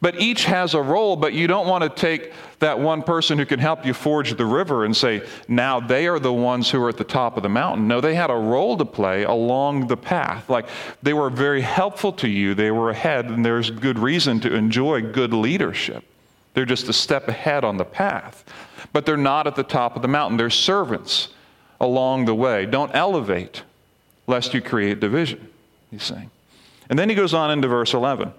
But 0.00 0.18
each 0.18 0.44
has 0.44 0.72
a 0.72 0.80
role, 0.80 1.14
but 1.14 1.34
you 1.34 1.46
don't 1.46 1.66
want 1.66 1.84
to 1.84 1.90
take 1.90 2.32
that 2.60 2.78
one 2.78 3.02
person 3.02 3.38
who 3.38 3.44
can 3.44 3.60
help 3.60 3.84
you 3.84 3.92
forge 3.92 4.34
the 4.34 4.46
river 4.46 4.84
and 4.84 4.96
say, 4.96 5.26
now 5.46 5.78
they 5.78 6.06
are 6.06 6.18
the 6.18 6.32
ones 6.32 6.70
who 6.70 6.82
are 6.82 6.88
at 6.88 6.96
the 6.96 7.04
top 7.04 7.36
of 7.36 7.42
the 7.42 7.50
mountain. 7.50 7.86
No, 7.86 8.00
they 8.00 8.14
had 8.14 8.30
a 8.30 8.34
role 8.34 8.78
to 8.78 8.84
play 8.86 9.24
along 9.24 9.88
the 9.88 9.96
path. 9.96 10.48
Like 10.48 10.66
they 11.02 11.12
were 11.12 11.28
very 11.28 11.60
helpful 11.60 12.12
to 12.14 12.28
you, 12.28 12.54
they 12.54 12.70
were 12.70 12.90
ahead, 12.90 13.26
and 13.26 13.44
there's 13.44 13.70
good 13.70 13.98
reason 13.98 14.40
to 14.40 14.54
enjoy 14.54 15.02
good 15.02 15.34
leadership. 15.34 16.04
They're 16.54 16.64
just 16.64 16.88
a 16.88 16.94
step 16.94 17.28
ahead 17.28 17.62
on 17.62 17.76
the 17.76 17.84
path. 17.84 18.44
But 18.92 19.04
they're 19.06 19.16
not 19.16 19.46
at 19.46 19.54
the 19.54 19.62
top 19.62 19.96
of 19.96 20.02
the 20.02 20.08
mountain, 20.08 20.38
they're 20.38 20.50
servants 20.50 21.28
along 21.78 22.24
the 22.24 22.34
way. 22.34 22.64
Don't 22.66 22.94
elevate 22.94 23.62
lest 24.26 24.54
you 24.54 24.62
create 24.62 25.00
division, 25.00 25.48
he's 25.90 26.02
saying. 26.02 26.30
And 26.88 26.98
then 26.98 27.08
he 27.08 27.14
goes 27.14 27.34
on 27.34 27.50
into 27.50 27.68
verse 27.68 27.94
11. 27.94 28.32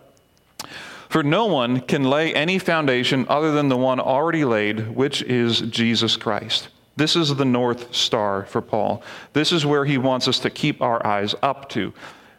For 1.12 1.24
no 1.24 1.45
one 1.45 1.82
can 1.82 2.06
lay 2.06 2.34
any 2.34 2.58
foundation 2.58 3.26
other 3.28 3.52
than 3.52 3.67
the 3.67 3.76
one 3.76 4.00
already 4.00 4.45
laid, 4.45 4.95
which 4.95 5.21
is 5.24 5.60
Jesus 5.60 6.15
Christ. 6.15 6.69
This 6.95 7.17
is 7.17 7.36
the 7.36 7.43
North 7.43 7.93
Star 7.93 8.45
for 8.45 8.62
Paul. 8.62 9.04
This 9.34 9.52
is 9.52 9.65
where 9.65 9.84
he 9.84 9.97
wants 9.97 10.30
us 10.30 10.39
to 10.39 10.50
keep 10.50 10.82
our 10.82 11.06
eyes 11.06 11.36
up 11.43 11.67
to. 11.71 11.91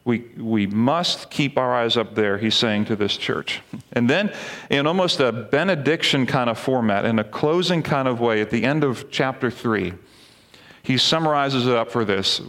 We, 0.07 0.21
we 0.39 0.67
must 0.67 1.31
keep 1.31 1.59
our 1.59 1.75
eyes 1.75 1.99
up 1.99 2.15
there, 2.15 2.39
he's 2.39 2.55
saying 2.55 2.87
to 2.87 2.97
this 2.97 3.19
church. 3.19 3.61
And 3.93 4.09
then, 4.09 4.33
in 4.71 4.87
almost 4.87 5.21
a 5.21 5.31
benediction 5.33 6.25
kind 6.25 6.49
of 6.49 6.59
format, 6.59 7.05
in 7.05 7.19
a 7.19 7.25
closing 7.25 7.83
kind 7.83 8.09
of 8.09 8.21
way, 8.21 8.41
at 8.41 8.49
the 8.49 8.65
end 8.65 8.85
of 8.85 9.11
chapter 9.11 9.51
3, 9.51 9.93
he 10.83 10.97
summarizes 10.97 11.67
it 11.67 11.75
up 11.75 11.91
for 11.91 12.07
this. 12.07 12.41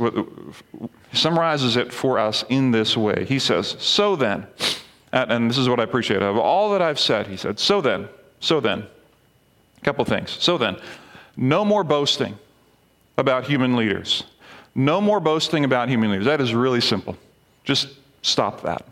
Summarizes 1.11 1.75
it 1.75 1.91
for 1.91 2.17
us 2.17 2.45
in 2.47 2.71
this 2.71 2.95
way. 2.95 3.25
He 3.25 3.39
says, 3.39 3.75
So 3.77 4.15
then, 4.15 4.47
and 5.13 5.49
this 5.49 5.57
is 5.57 5.69
what 5.69 5.79
I 5.79 5.83
appreciate 5.83 6.21
of 6.21 6.37
all 6.37 6.71
that 6.71 6.81
I've 6.81 6.99
said, 6.99 7.27
he 7.27 7.37
said, 7.37 7.59
So 7.59 7.81
then, 7.81 8.09
so 8.39 8.59
then, 8.59 8.87
a 9.77 9.85
couple 9.85 10.03
things. 10.05 10.31
So 10.31 10.57
then, 10.57 10.77
no 11.37 11.63
more 11.63 11.83
boasting 11.83 12.37
about 13.17 13.45
human 13.45 13.75
leaders. 13.75 14.23
No 14.75 14.99
more 14.99 15.19
boasting 15.19 15.65
about 15.65 15.87
human 15.87 16.09
leaders. 16.09 16.25
That 16.25 16.41
is 16.41 16.53
really 16.53 16.81
simple. 16.81 17.15
Just 17.63 17.89
stop 18.23 18.61
that. 18.63 18.85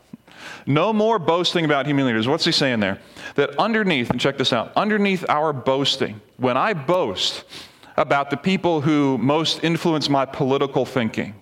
No 0.68 0.94
more 0.94 1.18
boasting 1.18 1.66
about 1.66 1.88
human 1.88 2.06
leaders. 2.06 2.28
What's 2.28 2.46
he 2.46 2.52
saying 2.52 2.80
there? 2.80 3.00
That 3.36 3.58
underneath, 3.58 4.12
and 4.12 4.20
check 4.20 4.38
this 4.38 4.54
out, 4.54 4.72
underneath 4.76 5.26
our 5.28 5.54
boasting, 5.54 6.22
when 6.38 6.56
I 6.56 6.74
boast 6.74 7.44
about 7.98 8.30
the 8.30 8.38
people 8.38 8.82
who 8.82 9.18
most 9.18 9.64
influence 9.64 10.08
my 10.08 10.26
political 10.26 10.86
thinking, 10.86 11.34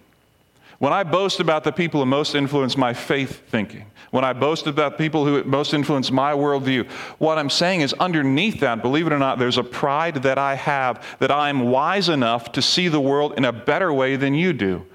when 0.79 0.93
I 0.93 1.03
boast 1.03 1.39
about 1.39 1.63
the 1.63 1.71
people 1.71 1.99
who 1.99 2.05
most 2.05 2.35
influence 2.35 2.75
my 2.75 2.93
faith 2.93 3.43
thinking, 3.49 3.85
when 4.11 4.23
I 4.23 4.33
boast 4.33 4.65
about 4.65 4.97
people 4.97 5.25
who 5.25 5.43
most 5.43 5.73
influence 5.73 6.09
my 6.09 6.31
worldview, 6.31 6.89
what 7.19 7.37
I'm 7.37 7.49
saying 7.49 7.81
is 7.81 7.93
underneath 7.93 8.61
that, 8.61 8.81
believe 8.81 9.05
it 9.05 9.13
or 9.13 9.19
not, 9.19 9.39
there's 9.39 9.57
a 9.57 9.63
pride 9.63 10.23
that 10.23 10.37
I 10.37 10.55
have 10.55 11.05
that 11.19 11.31
I'm 11.31 11.69
wise 11.69 12.09
enough 12.09 12.53
to 12.53 12.61
see 12.61 12.87
the 12.87 13.01
world 13.01 13.33
in 13.37 13.45
a 13.45 13.51
better 13.51 13.93
way 13.93 14.15
than 14.15 14.33
you 14.33 14.53
do. 14.53 14.85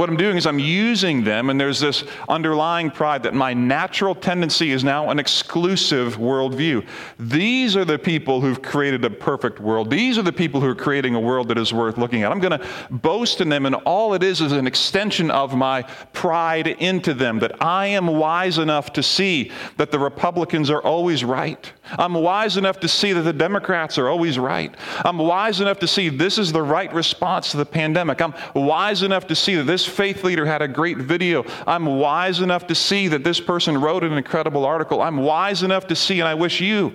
What 0.00 0.08
I'm 0.08 0.16
doing 0.16 0.38
is 0.38 0.46
I'm 0.46 0.58
using 0.58 1.24
them, 1.24 1.50
and 1.50 1.60
there's 1.60 1.78
this 1.78 2.04
underlying 2.26 2.90
pride 2.90 3.22
that 3.24 3.34
my 3.34 3.52
natural 3.52 4.14
tendency 4.14 4.70
is 4.70 4.82
now 4.82 5.10
an 5.10 5.18
exclusive 5.18 6.16
worldview. 6.16 6.86
These 7.18 7.76
are 7.76 7.84
the 7.84 7.98
people 7.98 8.40
who've 8.40 8.62
created 8.62 9.04
a 9.04 9.10
perfect 9.10 9.60
world. 9.60 9.90
These 9.90 10.16
are 10.16 10.22
the 10.22 10.32
people 10.32 10.58
who 10.58 10.68
are 10.68 10.74
creating 10.74 11.16
a 11.16 11.20
world 11.20 11.48
that 11.48 11.58
is 11.58 11.74
worth 11.74 11.98
looking 11.98 12.22
at. 12.22 12.32
I'm 12.32 12.40
going 12.40 12.58
to 12.58 12.66
boast 12.90 13.42
in 13.42 13.50
them, 13.50 13.66
and 13.66 13.74
all 13.74 14.14
it 14.14 14.22
is 14.22 14.40
is 14.40 14.52
an 14.52 14.66
extension 14.66 15.30
of 15.30 15.54
my 15.54 15.82
pride 16.14 16.68
into 16.68 17.12
them 17.12 17.38
that 17.40 17.62
I 17.62 17.88
am 17.88 18.06
wise 18.06 18.56
enough 18.56 18.94
to 18.94 19.02
see 19.02 19.52
that 19.76 19.90
the 19.90 19.98
Republicans 19.98 20.70
are 20.70 20.80
always 20.80 21.24
right. 21.24 21.70
I'm 21.98 22.14
wise 22.14 22.56
enough 22.56 22.80
to 22.80 22.88
see 22.88 23.12
that 23.12 23.22
the 23.22 23.34
Democrats 23.34 23.98
are 23.98 24.08
always 24.08 24.38
right. 24.38 24.74
I'm 25.04 25.18
wise 25.18 25.60
enough 25.60 25.78
to 25.80 25.86
see 25.86 26.08
this 26.08 26.38
is 26.38 26.52
the 26.52 26.62
right 26.62 26.90
response 26.94 27.50
to 27.50 27.58
the 27.58 27.66
pandemic. 27.66 28.22
I'm 28.22 28.32
wise 28.54 29.02
enough 29.02 29.26
to 29.26 29.34
see 29.34 29.56
that 29.56 29.64
this 29.64 29.89
faith 29.90 30.24
leader 30.24 30.46
had 30.46 30.62
a 30.62 30.68
great 30.68 30.96
video. 30.96 31.44
I'm 31.66 31.84
wise 31.84 32.40
enough 32.40 32.66
to 32.68 32.74
see 32.74 33.08
that 33.08 33.24
this 33.24 33.40
person 33.40 33.78
wrote 33.78 34.04
an 34.04 34.12
incredible 34.12 34.64
article. 34.64 35.02
I'm 35.02 35.18
wise 35.18 35.62
enough 35.62 35.86
to 35.88 35.96
see, 35.96 36.20
and 36.20 36.28
I 36.28 36.34
wish 36.34 36.60
you 36.60 36.94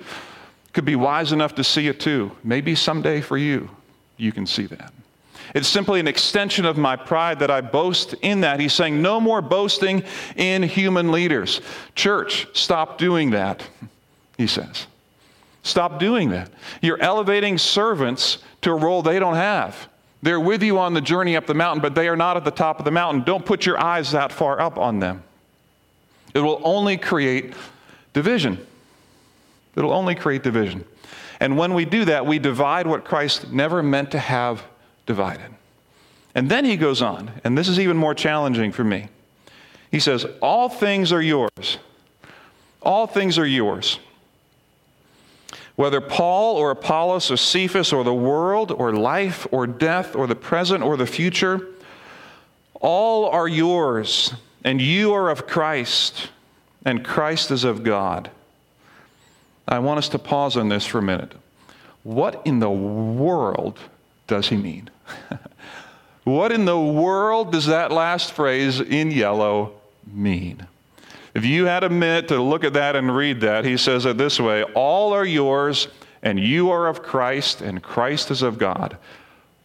could 0.73 0.85
be 0.85 0.95
wise 0.95 1.31
enough 1.31 1.55
to 1.55 1.63
see 1.63 1.87
it 1.87 1.99
too. 1.99 2.31
Maybe 2.43 2.75
someday 2.75 3.21
for 3.21 3.37
you, 3.37 3.69
you 4.17 4.31
can 4.31 4.45
see 4.45 4.65
that. 4.65 4.93
It's 5.53 5.67
simply 5.67 5.99
an 5.99 6.07
extension 6.07 6.65
of 6.65 6.77
my 6.77 6.95
pride 6.95 7.39
that 7.39 7.51
I 7.51 7.61
boast 7.61 8.13
in 8.21 8.41
that. 8.41 8.59
He's 8.59 8.73
saying, 8.73 9.01
no 9.01 9.21
more 9.21 9.41
boasting 9.41 10.03
in 10.35 10.63
human 10.63 11.11
leaders. 11.11 11.61
Church, 11.93 12.47
stop 12.53 12.97
doing 12.97 13.29
that, 13.31 13.63
he 14.37 14.47
says. 14.47 14.87
Stop 15.63 15.99
doing 15.99 16.29
that. 16.29 16.51
You're 16.81 17.01
elevating 17.01 17.57
servants 17.57 18.39
to 18.61 18.71
a 18.71 18.75
role 18.75 19.01
they 19.01 19.17
don't 19.17 19.35
have. 19.35 19.87
They're 20.25 20.39
with 20.39 20.63
you 20.63 20.79
on 20.79 20.95
the 20.95 21.01
journey 21.01 21.35
up 21.35 21.45
the 21.45 21.53
mountain, 21.53 21.83
but 21.83 21.93
they 21.93 22.07
are 22.07 22.15
not 22.15 22.35
at 22.35 22.43
the 22.43 22.49
top 22.49 22.79
of 22.79 22.85
the 22.85 22.89
mountain. 22.89 23.21
Don't 23.23 23.45
put 23.45 23.63
your 23.63 23.79
eyes 23.79 24.13
that 24.13 24.31
far 24.31 24.59
up 24.59 24.79
on 24.79 24.97
them. 24.99 25.21
It 26.33 26.39
will 26.39 26.59
only 26.63 26.97
create 26.97 27.53
division. 28.11 28.65
It'll 29.75 29.93
only 29.93 30.15
create 30.15 30.41
division. 30.41 30.83
And 31.39 31.59
when 31.59 31.75
we 31.75 31.85
do 31.85 32.05
that, 32.05 32.25
we 32.25 32.39
divide 32.39 32.87
what 32.87 33.05
Christ 33.05 33.51
never 33.51 33.83
meant 33.83 34.09
to 34.13 34.19
have 34.19 34.63
divided. 35.05 35.51
And 36.33 36.49
then 36.49 36.65
he 36.65 36.75
goes 36.75 37.03
on, 37.03 37.29
and 37.43 37.55
this 37.55 37.67
is 37.67 37.79
even 37.79 37.95
more 37.95 38.15
challenging 38.15 38.71
for 38.71 38.83
me. 38.83 39.09
He 39.91 39.99
says, 39.99 40.25
All 40.41 40.69
things 40.69 41.11
are 41.11 41.21
yours. 41.21 41.77
All 42.81 43.05
things 43.05 43.37
are 43.37 43.45
yours. 43.45 43.99
Whether 45.75 45.99
Paul 45.99 46.55
or 46.55 46.71
Apollos 46.71 47.29
or 47.29 47.37
Cephas 47.37 47.91
or 47.91 48.03
the 48.03 48.13
world 48.13 48.71
or 48.71 48.93
life 48.93 49.45
or 49.51 49.67
death 49.67 50.15
or 50.15 50.25
the 50.27 50.35
present 50.35 50.83
or 50.83 50.95
the 50.95 51.05
future, 51.05 51.67
all 52.79 53.25
are 53.29 53.47
yours, 53.47 54.33
and 54.63 54.81
you 54.81 55.13
are 55.13 55.29
of 55.29 55.47
Christ, 55.47 56.29
and 56.85 57.03
Christ 57.03 57.51
is 57.51 57.63
of 57.63 57.83
God. 57.83 58.29
I 59.67 59.79
want 59.79 59.97
us 59.97 60.09
to 60.09 60.19
pause 60.19 60.55
on 60.55 60.69
this 60.69 60.85
for 60.85 60.99
a 60.99 61.01
minute. 61.01 61.33
What 62.03 62.41
in 62.45 62.59
the 62.59 62.69
world 62.69 63.79
does 64.27 64.49
he 64.49 64.57
mean? 64.57 64.91
what 66.23 66.51
in 66.51 66.65
the 66.65 66.79
world 66.79 67.51
does 67.51 67.65
that 67.65 67.91
last 67.91 68.31
phrase 68.31 68.79
in 68.79 69.09
yellow 69.09 69.73
mean? 70.05 70.67
If 71.35 71.43
you 71.43 71.65
had 71.65 71.83
a 71.83 71.89
minute 71.89 72.29
to 72.29 72.41
look 72.41 72.63
at 72.63 72.73
that 72.73 72.95
and 72.95 73.13
read 73.13 73.41
that, 73.41 73.65
he 73.65 73.75
says 73.75 74.05
it 74.05 74.17
this 74.17 74.39
way 74.39 74.63
All 74.73 75.13
are 75.13 75.25
yours, 75.25 75.89
and 76.23 76.39
you 76.39 76.71
are 76.71 76.87
of 76.87 77.03
Christ, 77.03 77.61
and 77.61 77.83
Christ 77.83 78.31
is 78.31 78.41
of 78.41 78.57
God. 78.57 78.97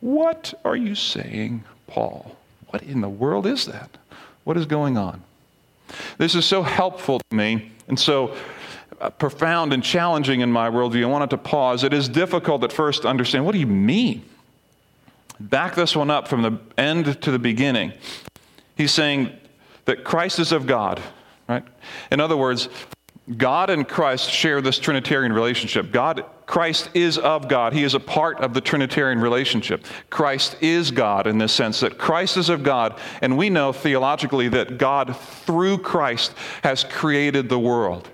What 0.01 0.53
are 0.65 0.77
you 0.77 0.97
saying, 0.97 1.63
Paul? 1.87 2.37
What 2.71 2.83
in 2.83 3.01
the 3.01 3.09
world 3.09 3.47
is 3.47 3.67
that? 3.67 3.97
What 4.45 4.57
is 4.57 4.67
going 4.67 4.99
on? 4.99 5.23
This 6.19 6.35
is 6.35 6.45
so 6.45 6.63
helpful 6.63 7.21
to 7.21 7.37
me 7.37 7.71
and 7.89 7.99
so 7.99 8.35
uh, 9.01 9.11
profound 9.11 9.73
and 9.73 9.83
challenging 9.83 10.41
in 10.41 10.51
my 10.51 10.69
worldview. 10.69 11.05
I 11.05 11.07
wanted 11.07 11.31
to 11.31 11.39
pause. 11.39 11.85
It 11.85 11.93
is 11.93 12.09
difficult 12.09 12.65
at 12.65 12.73
first 12.73 13.03
to 13.03 13.09
understand 13.09 13.45
what 13.47 13.53
do 13.53 13.59
you 13.59 13.67
mean? 13.67 14.25
Back 15.39 15.75
this 15.75 15.95
one 15.95 16.11
up 16.11 16.29
from 16.29 16.43
the 16.43 16.59
end 16.77 17.21
to 17.23 17.31
the 17.31 17.39
beginning. 17.39 17.93
He's 18.77 18.93
saying 18.93 19.33
that 19.85 20.05
Christ 20.05 20.39
is 20.39 20.53
of 20.53 20.67
God. 20.67 21.01
Right? 21.51 21.65
In 22.13 22.21
other 22.21 22.37
words, 22.37 22.69
God 23.37 23.71
and 23.71 23.87
Christ 23.87 24.31
share 24.31 24.61
this 24.61 24.79
Trinitarian 24.79 25.33
relationship. 25.33 25.91
God, 25.91 26.25
Christ 26.47 26.91
is 26.95 27.19
of 27.19 27.49
God. 27.49 27.73
He 27.73 27.83
is 27.83 27.95
a 27.95 28.01
part 28.01 28.39
of 28.39 28.55
the 28.55 28.61
Trinitarian 28.61 29.21
relationship. 29.21 29.85
Christ 30.11 30.57
is 30.61 30.93
God 30.93 31.27
in 31.27 31.39
this 31.39 31.53
sense 31.53 31.81
that 31.81 31.99
Christ 31.99 32.37
is 32.37 32.49
of 32.49 32.63
God, 32.63 32.99
and 33.21 33.37
we 33.37 33.51
know 33.51 33.73
theologically 33.73 34.49
that 34.49 34.79
God, 34.79 35.17
through 35.17 35.79
Christ, 35.79 36.35
has 36.63 36.85
created 36.85 37.49
the 37.49 37.59
world. 37.59 38.09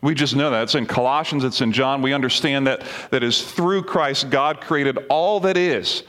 We 0.00 0.14
just 0.14 0.34
know 0.34 0.50
that. 0.50 0.62
It's 0.62 0.74
in 0.74 0.86
Colossians, 0.86 1.44
it's 1.44 1.60
in 1.60 1.72
John. 1.72 2.00
We 2.00 2.14
understand 2.14 2.66
that 2.66 2.82
that 3.10 3.22
is 3.22 3.50
through 3.50 3.82
Christ, 3.82 4.30
God 4.30 4.62
created 4.62 4.98
all 5.10 5.40
that 5.40 5.58
is 5.58 6.02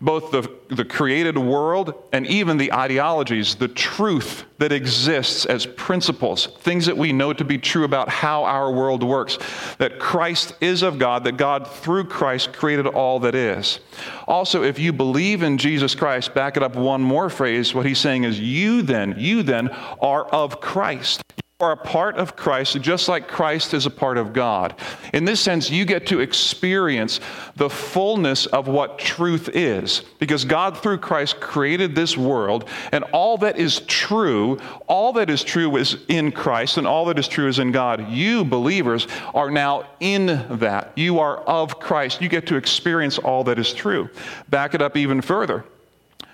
both 0.00 0.30
the, 0.30 0.48
the 0.68 0.84
created 0.84 1.36
world 1.36 1.94
and 2.12 2.26
even 2.26 2.56
the 2.56 2.72
ideologies, 2.72 3.56
the 3.56 3.68
truth 3.68 4.44
that 4.58 4.70
exists 4.70 5.44
as 5.44 5.66
principles, 5.66 6.46
things 6.60 6.86
that 6.86 6.96
we 6.96 7.12
know 7.12 7.32
to 7.32 7.44
be 7.44 7.58
true 7.58 7.84
about 7.84 8.08
how 8.08 8.44
our 8.44 8.72
world 8.72 9.02
works, 9.02 9.38
that 9.78 9.98
Christ 9.98 10.54
is 10.60 10.82
of 10.82 10.98
God, 10.98 11.24
that 11.24 11.36
God 11.36 11.66
through 11.66 12.04
Christ 12.04 12.52
created 12.52 12.86
all 12.86 13.18
that 13.20 13.34
is. 13.34 13.80
Also, 14.26 14.62
if 14.62 14.78
you 14.78 14.92
believe 14.92 15.42
in 15.42 15.58
Jesus 15.58 15.94
Christ, 15.94 16.32
back 16.34 16.56
it 16.56 16.62
up 16.62 16.76
one 16.76 17.02
more 17.02 17.28
phrase, 17.28 17.74
what 17.74 17.86
he's 17.86 17.98
saying 17.98 18.24
is, 18.24 18.38
you 18.38 18.82
then, 18.82 19.14
you 19.18 19.42
then 19.42 19.68
are 20.00 20.26
of 20.26 20.60
Christ 20.60 21.22
are 21.60 21.72
a 21.72 21.76
part 21.76 22.14
of 22.14 22.36
Christ 22.36 22.80
just 22.80 23.08
like 23.08 23.26
Christ 23.26 23.74
is 23.74 23.84
a 23.84 23.90
part 23.90 24.16
of 24.16 24.32
God. 24.32 24.76
In 25.12 25.24
this 25.24 25.40
sense, 25.40 25.68
you 25.68 25.84
get 25.84 26.06
to 26.06 26.20
experience 26.20 27.18
the 27.56 27.68
fullness 27.68 28.46
of 28.46 28.68
what 28.68 28.96
truth 28.96 29.50
is 29.52 30.02
because 30.20 30.44
God, 30.44 30.78
through 30.78 30.98
Christ, 30.98 31.40
created 31.40 31.96
this 31.96 32.16
world, 32.16 32.68
and 32.92 33.02
all 33.12 33.38
that 33.38 33.58
is 33.58 33.80
true, 33.88 34.60
all 34.86 35.12
that 35.14 35.28
is 35.28 35.42
true 35.42 35.76
is 35.76 35.96
in 36.06 36.30
Christ, 36.30 36.78
and 36.78 36.86
all 36.86 37.06
that 37.06 37.18
is 37.18 37.26
true 37.26 37.48
is 37.48 37.58
in 37.58 37.72
God. 37.72 38.08
You, 38.08 38.44
believers, 38.44 39.08
are 39.34 39.50
now 39.50 39.84
in 39.98 40.26
that. 40.60 40.92
You 40.94 41.18
are 41.18 41.38
of 41.38 41.80
Christ. 41.80 42.22
You 42.22 42.28
get 42.28 42.46
to 42.46 42.54
experience 42.54 43.18
all 43.18 43.42
that 43.42 43.58
is 43.58 43.72
true. 43.72 44.08
Back 44.48 44.74
it 44.74 44.80
up 44.80 44.96
even 44.96 45.20
further. 45.20 45.64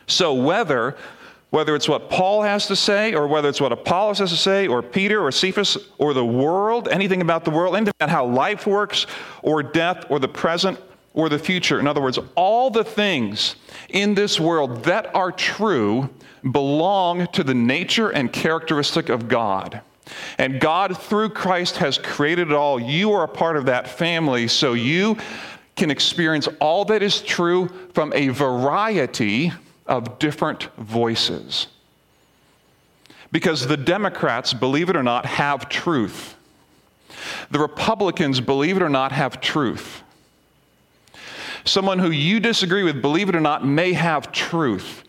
So, 0.06 0.34
whether 0.34 0.98
whether 1.50 1.74
it's 1.76 1.88
what 1.88 2.11
Paul 2.11 2.42
has 2.42 2.66
to 2.66 2.76
say, 2.76 3.14
or 3.14 3.26
whether 3.28 3.48
it's 3.48 3.61
what 3.61 3.72
Apollos 3.72 4.18
has 4.18 4.30
to 4.30 4.37
say, 4.37 4.66
or 4.66 4.83
Peter, 4.83 5.24
or 5.24 5.30
Cephas, 5.30 5.78
or 5.98 6.12
the 6.12 6.24
world, 6.24 6.88
anything 6.88 7.20
about 7.20 7.44
the 7.44 7.50
world, 7.50 7.76
anything 7.76 7.94
about 8.00 8.11
how 8.11 8.26
life 8.26 8.66
works, 8.66 9.07
or 9.42 9.62
death, 9.62 10.04
or 10.11 10.18
the 10.18 10.28
present, 10.28 10.80
or 11.12 11.28
the 11.28 11.38
future. 11.38 11.78
In 11.78 11.87
other 11.87 12.00
words, 12.00 12.18
all 12.35 12.70
the 12.70 12.83
things 12.83 13.54
in 13.88 14.14
this 14.14 14.40
world 14.40 14.85
that 14.85 15.14
are 15.14 15.30
true 15.30 16.11
belong 16.50 17.26
to 17.28 17.44
the 17.44 17.54
nature 17.54 18.11
and 18.11 18.33
characteristic 18.33 19.09
of 19.09 19.28
God. 19.28 19.80
And 20.38 20.61
God, 20.61 20.98
through 20.98 21.30
Christ, 21.30 21.76
has 21.78 21.96
created 21.96 22.48
it 22.48 22.54
all. 22.54 22.78
You 22.78 23.12
are 23.12 23.24
a 23.24 23.28
part 23.28 23.57
of 23.57 23.66
that 23.66 23.88
family, 23.88 24.48
so 24.48 24.74
you 24.74 25.16
can 25.76 25.90
experience 25.90 26.48
all 26.61 26.85
that 26.87 27.02
is 27.02 27.20
true 27.22 27.68
from 27.94 28.12
a 28.12 28.28
variety 28.28 29.52
of 29.87 30.18
different 30.18 30.64
voices. 30.77 31.68
Because 33.31 33.66
the 33.66 33.77
Democrats, 33.77 34.55
believe 34.55 34.88
it 34.88 34.97
or 34.97 35.03
not, 35.03 35.27
have 35.27 35.68
truth. 35.68 36.37
The 37.51 37.59
Republicans, 37.59 38.40
believe 38.40 38.77
it 38.77 38.83
or 38.83 38.88
not, 38.88 39.12
have 39.12 39.40
truth. 39.40 40.03
Someone 41.64 41.99
who 41.99 42.11
you 42.11 42.40
disagree 42.40 42.83
with, 42.83 43.01
believe 43.01 43.29
it 43.29 43.37
or 43.37 43.40
not, 43.40 43.66
may 43.66 43.92
have 43.92 44.31
truth. 44.33 45.03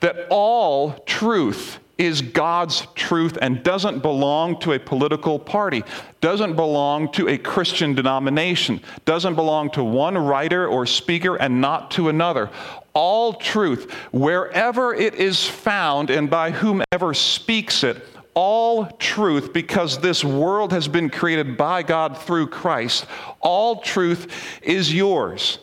That 0.00 0.26
all 0.30 0.92
truth 1.06 1.78
is 1.98 2.22
God's 2.22 2.86
truth 2.94 3.36
and 3.42 3.62
doesn't 3.64 4.00
belong 4.00 4.58
to 4.60 4.72
a 4.72 4.78
political 4.78 5.38
party, 5.38 5.82
doesn't 6.20 6.54
belong 6.54 7.10
to 7.12 7.28
a 7.28 7.36
Christian 7.36 7.94
denomination, 7.94 8.80
doesn't 9.04 9.34
belong 9.34 9.70
to 9.72 9.82
one 9.82 10.16
writer 10.16 10.66
or 10.66 10.86
speaker 10.86 11.36
and 11.36 11.60
not 11.60 11.90
to 11.92 12.08
another 12.08 12.50
all 12.98 13.32
truth, 13.34 13.92
wherever 14.10 14.92
it 14.92 15.14
is 15.14 15.46
found 15.46 16.10
and 16.10 16.28
by 16.28 16.50
whomever 16.50 17.14
speaks 17.14 17.84
it, 17.84 18.04
all 18.34 18.86
truth, 18.98 19.52
because 19.52 20.00
this 20.00 20.24
world 20.24 20.72
has 20.72 20.88
been 20.88 21.08
created 21.08 21.56
by 21.56 21.84
God 21.84 22.18
through 22.18 22.48
Christ, 22.48 23.06
all 23.38 23.82
truth 23.82 24.58
is 24.62 24.92
yours. 24.92 25.60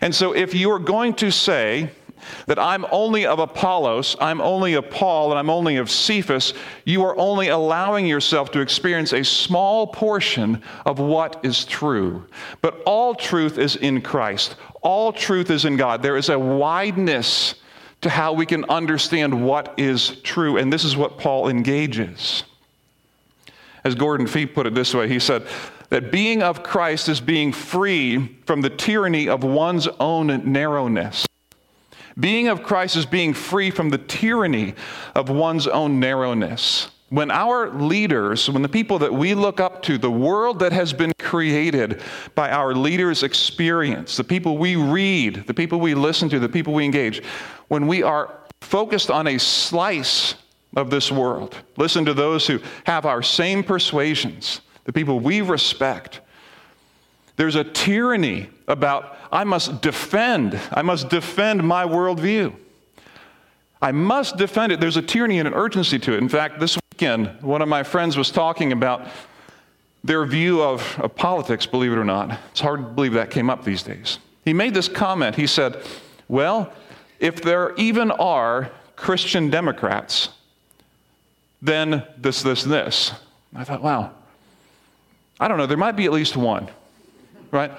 And 0.00 0.14
so 0.14 0.32
if 0.32 0.54
you 0.54 0.70
are 0.70 0.78
going 0.78 1.14
to 1.14 1.32
say, 1.32 1.90
that 2.46 2.58
I'm 2.58 2.86
only 2.90 3.26
of 3.26 3.38
Apollos, 3.38 4.16
I'm 4.20 4.40
only 4.40 4.74
of 4.74 4.90
Paul, 4.90 5.30
and 5.30 5.38
I'm 5.38 5.50
only 5.50 5.76
of 5.76 5.90
Cephas, 5.90 6.54
you 6.84 7.04
are 7.04 7.16
only 7.16 7.48
allowing 7.48 8.06
yourself 8.06 8.50
to 8.52 8.60
experience 8.60 9.12
a 9.12 9.24
small 9.24 9.86
portion 9.86 10.62
of 10.86 10.98
what 10.98 11.40
is 11.44 11.64
true. 11.64 12.26
But 12.60 12.82
all 12.86 13.14
truth 13.14 13.58
is 13.58 13.76
in 13.76 14.02
Christ, 14.02 14.56
all 14.82 15.12
truth 15.12 15.50
is 15.50 15.64
in 15.64 15.76
God. 15.76 16.02
There 16.02 16.16
is 16.16 16.28
a 16.28 16.38
wideness 16.38 17.54
to 18.02 18.10
how 18.10 18.32
we 18.32 18.46
can 18.46 18.64
understand 18.64 19.44
what 19.44 19.74
is 19.76 20.16
true, 20.22 20.56
and 20.56 20.72
this 20.72 20.84
is 20.84 20.96
what 20.96 21.18
Paul 21.18 21.48
engages. 21.48 22.42
As 23.84 23.94
Gordon 23.94 24.26
Fee 24.26 24.46
put 24.46 24.66
it 24.66 24.74
this 24.74 24.94
way, 24.94 25.08
he 25.08 25.18
said, 25.18 25.46
that 25.92 26.10
being 26.10 26.42
of 26.42 26.62
Christ 26.62 27.10
is 27.10 27.20
being 27.20 27.52
free 27.52 28.38
from 28.46 28.62
the 28.62 28.70
tyranny 28.70 29.28
of 29.28 29.44
one's 29.44 29.86
own 30.00 30.50
narrowness. 30.50 31.26
Being 32.18 32.48
of 32.48 32.62
Christ 32.62 32.96
is 32.96 33.06
being 33.06 33.34
free 33.34 33.70
from 33.70 33.90
the 33.90 33.98
tyranny 33.98 34.74
of 35.14 35.28
one's 35.28 35.66
own 35.66 35.98
narrowness. 35.98 36.90
When 37.08 37.30
our 37.30 37.70
leaders, 37.70 38.48
when 38.48 38.62
the 38.62 38.68
people 38.68 38.98
that 39.00 39.12
we 39.12 39.34
look 39.34 39.60
up 39.60 39.82
to, 39.82 39.98
the 39.98 40.10
world 40.10 40.58
that 40.60 40.72
has 40.72 40.94
been 40.94 41.12
created 41.18 42.00
by 42.34 42.50
our 42.50 42.74
leaders' 42.74 43.22
experience, 43.22 44.16
the 44.16 44.24
people 44.24 44.56
we 44.56 44.76
read, 44.76 45.46
the 45.46 45.52
people 45.52 45.78
we 45.78 45.94
listen 45.94 46.30
to, 46.30 46.38
the 46.38 46.48
people 46.48 46.72
we 46.72 46.84
engage, 46.84 47.22
when 47.68 47.86
we 47.86 48.02
are 48.02 48.34
focused 48.62 49.10
on 49.10 49.26
a 49.26 49.38
slice 49.38 50.36
of 50.74 50.88
this 50.88 51.12
world, 51.12 51.58
listen 51.76 52.04
to 52.06 52.14
those 52.14 52.46
who 52.46 52.60
have 52.84 53.04
our 53.04 53.22
same 53.22 53.62
persuasions, 53.62 54.62
the 54.84 54.92
people 54.92 55.20
we 55.20 55.42
respect, 55.42 56.20
there's 57.42 57.56
a 57.56 57.64
tyranny 57.64 58.48
about, 58.68 59.16
I 59.32 59.42
must 59.42 59.82
defend, 59.82 60.60
I 60.70 60.82
must 60.82 61.08
defend 61.08 61.64
my 61.64 61.84
worldview. 61.84 62.54
I 63.82 63.90
must 63.90 64.36
defend 64.36 64.70
it. 64.70 64.78
There's 64.78 64.96
a 64.96 65.02
tyranny 65.02 65.40
and 65.40 65.48
an 65.48 65.54
urgency 65.54 65.98
to 65.98 66.12
it. 66.12 66.18
In 66.18 66.28
fact, 66.28 66.60
this 66.60 66.78
weekend, 66.92 67.42
one 67.42 67.60
of 67.60 67.66
my 67.66 67.82
friends 67.82 68.16
was 68.16 68.30
talking 68.30 68.70
about 68.70 69.08
their 70.04 70.24
view 70.24 70.62
of, 70.62 70.96
of 71.00 71.16
politics, 71.16 71.66
believe 71.66 71.90
it 71.90 71.98
or 71.98 72.04
not. 72.04 72.38
It's 72.52 72.60
hard 72.60 72.78
to 72.78 72.86
believe 72.86 73.14
that 73.14 73.32
came 73.32 73.50
up 73.50 73.64
these 73.64 73.82
days. 73.82 74.20
He 74.44 74.52
made 74.52 74.72
this 74.72 74.86
comment. 74.86 75.34
He 75.34 75.48
said, 75.48 75.82
Well, 76.28 76.72
if 77.18 77.42
there 77.42 77.74
even 77.74 78.12
are 78.12 78.70
Christian 78.94 79.50
Democrats, 79.50 80.28
then 81.60 82.04
this, 82.16 82.40
this, 82.40 82.62
this. 82.62 83.10
I 83.52 83.64
thought, 83.64 83.82
wow. 83.82 84.12
I 85.40 85.48
don't 85.48 85.58
know, 85.58 85.66
there 85.66 85.76
might 85.76 85.96
be 85.96 86.04
at 86.04 86.12
least 86.12 86.36
one 86.36 86.70
right? 87.52 87.70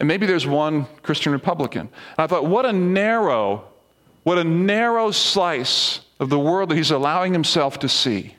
And 0.00 0.08
maybe 0.08 0.24
there's 0.24 0.46
one 0.46 0.86
Christian 1.02 1.32
Republican. 1.32 1.82
And 1.82 1.90
I 2.18 2.26
thought, 2.26 2.46
what 2.46 2.64
a 2.64 2.72
narrow, 2.72 3.64
what 4.22 4.38
a 4.38 4.44
narrow 4.44 5.10
slice 5.10 6.00
of 6.18 6.30
the 6.30 6.38
world 6.38 6.70
that 6.70 6.76
he's 6.76 6.90
allowing 6.90 7.34
himself 7.34 7.78
to 7.80 7.88
see. 7.88 8.34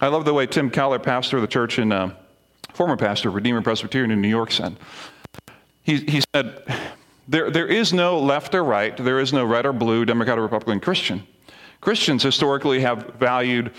I 0.00 0.08
love 0.08 0.26
the 0.26 0.34
way 0.34 0.46
Tim 0.46 0.68
Keller, 0.68 0.98
pastor 0.98 1.38
of 1.38 1.40
the 1.40 1.48
church 1.48 1.78
in 1.78 1.90
uh, 1.90 2.14
former 2.74 2.98
pastor 2.98 3.30
of 3.30 3.34
Redeemer 3.34 3.62
Presbyterian 3.62 4.10
in 4.10 4.20
New 4.20 4.28
York, 4.28 4.52
said. 4.52 4.76
He, 5.82 5.96
he 6.00 6.22
said, 6.34 6.62
there, 7.28 7.50
there 7.50 7.66
is 7.66 7.92
no 7.92 8.18
left 8.18 8.54
or 8.54 8.62
right, 8.62 8.94
there 8.96 9.20
is 9.20 9.32
no 9.32 9.44
red 9.44 9.64
or 9.64 9.72
blue, 9.72 10.04
Democrat 10.04 10.38
or 10.38 10.42
Republican 10.42 10.80
Christian. 10.80 11.26
Christians 11.80 12.22
historically 12.22 12.80
have 12.80 13.14
valued 13.14 13.72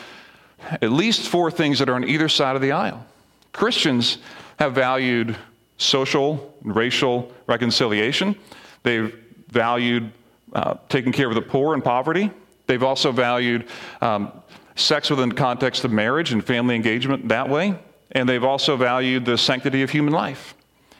at 0.82 0.92
least 0.92 1.28
four 1.28 1.52
things 1.52 1.80
that 1.80 1.90
are 1.90 1.96
on 1.96 2.04
either 2.04 2.30
side 2.30 2.56
of 2.56 2.62
the 2.62 2.72
aisle. 2.72 3.06
Christians 3.54 4.18
have 4.58 4.74
valued 4.74 5.36
social 5.78 6.56
and 6.64 6.76
racial 6.76 7.32
reconciliation, 7.48 8.36
they've 8.84 9.18
valued 9.50 10.12
uh, 10.54 10.76
taking 10.90 11.12
care 11.12 11.30
of 11.30 11.36
the 11.36 11.42
poor 11.42 11.74
and 11.74 11.84
poverty, 11.84 12.32
they've 12.68 12.84
also 12.84 13.12
valued 13.12 13.68
um, 14.02 14.32
sex 14.76 15.10
within 15.10 15.30
the 15.30 15.36
context 15.36 15.84
of 15.84 15.92
marriage 15.92 16.32
and 16.32 16.46
family 16.46 16.76
engagement 16.76 17.28
that 17.28 17.50
way, 17.50 17.78
and 18.12 18.28
they've 18.28 18.44
also 18.44 18.76
valued 18.78 19.26
the 19.26 19.38
sanctity 19.38 19.82
of 19.82 19.90
human 19.90 20.14
life. 20.14 20.56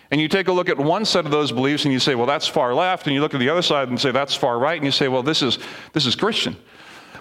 And 0.10 0.22
you 0.22 0.28
take 0.28 0.48
a 0.48 0.52
look 0.52 0.70
at 0.70 0.78
one 0.78 1.04
set 1.06 1.26
of 1.26 1.32
those 1.32 1.52
beliefs 1.52 1.84
and 1.84 1.94
you 1.94 2.00
say, 2.00 2.16
well, 2.16 2.26
that's 2.26 2.48
far 2.48 2.74
left. 2.74 3.08
And 3.08 3.14
you 3.14 3.22
look 3.22 3.34
at 3.34 3.40
the 3.40 3.50
other 3.50 3.62
side 3.62 3.90
and 3.90 4.00
say, 4.00 4.12
that's 4.12 4.34
far 4.34 4.58
right. 4.58 4.78
And 4.78 4.86
you 4.86 4.92
say, 4.92 5.10
well, 5.10 5.24
this 5.24 5.42
is, 5.42 5.60
this 5.94 6.06
is 6.06 6.16
Christian. 6.16 6.56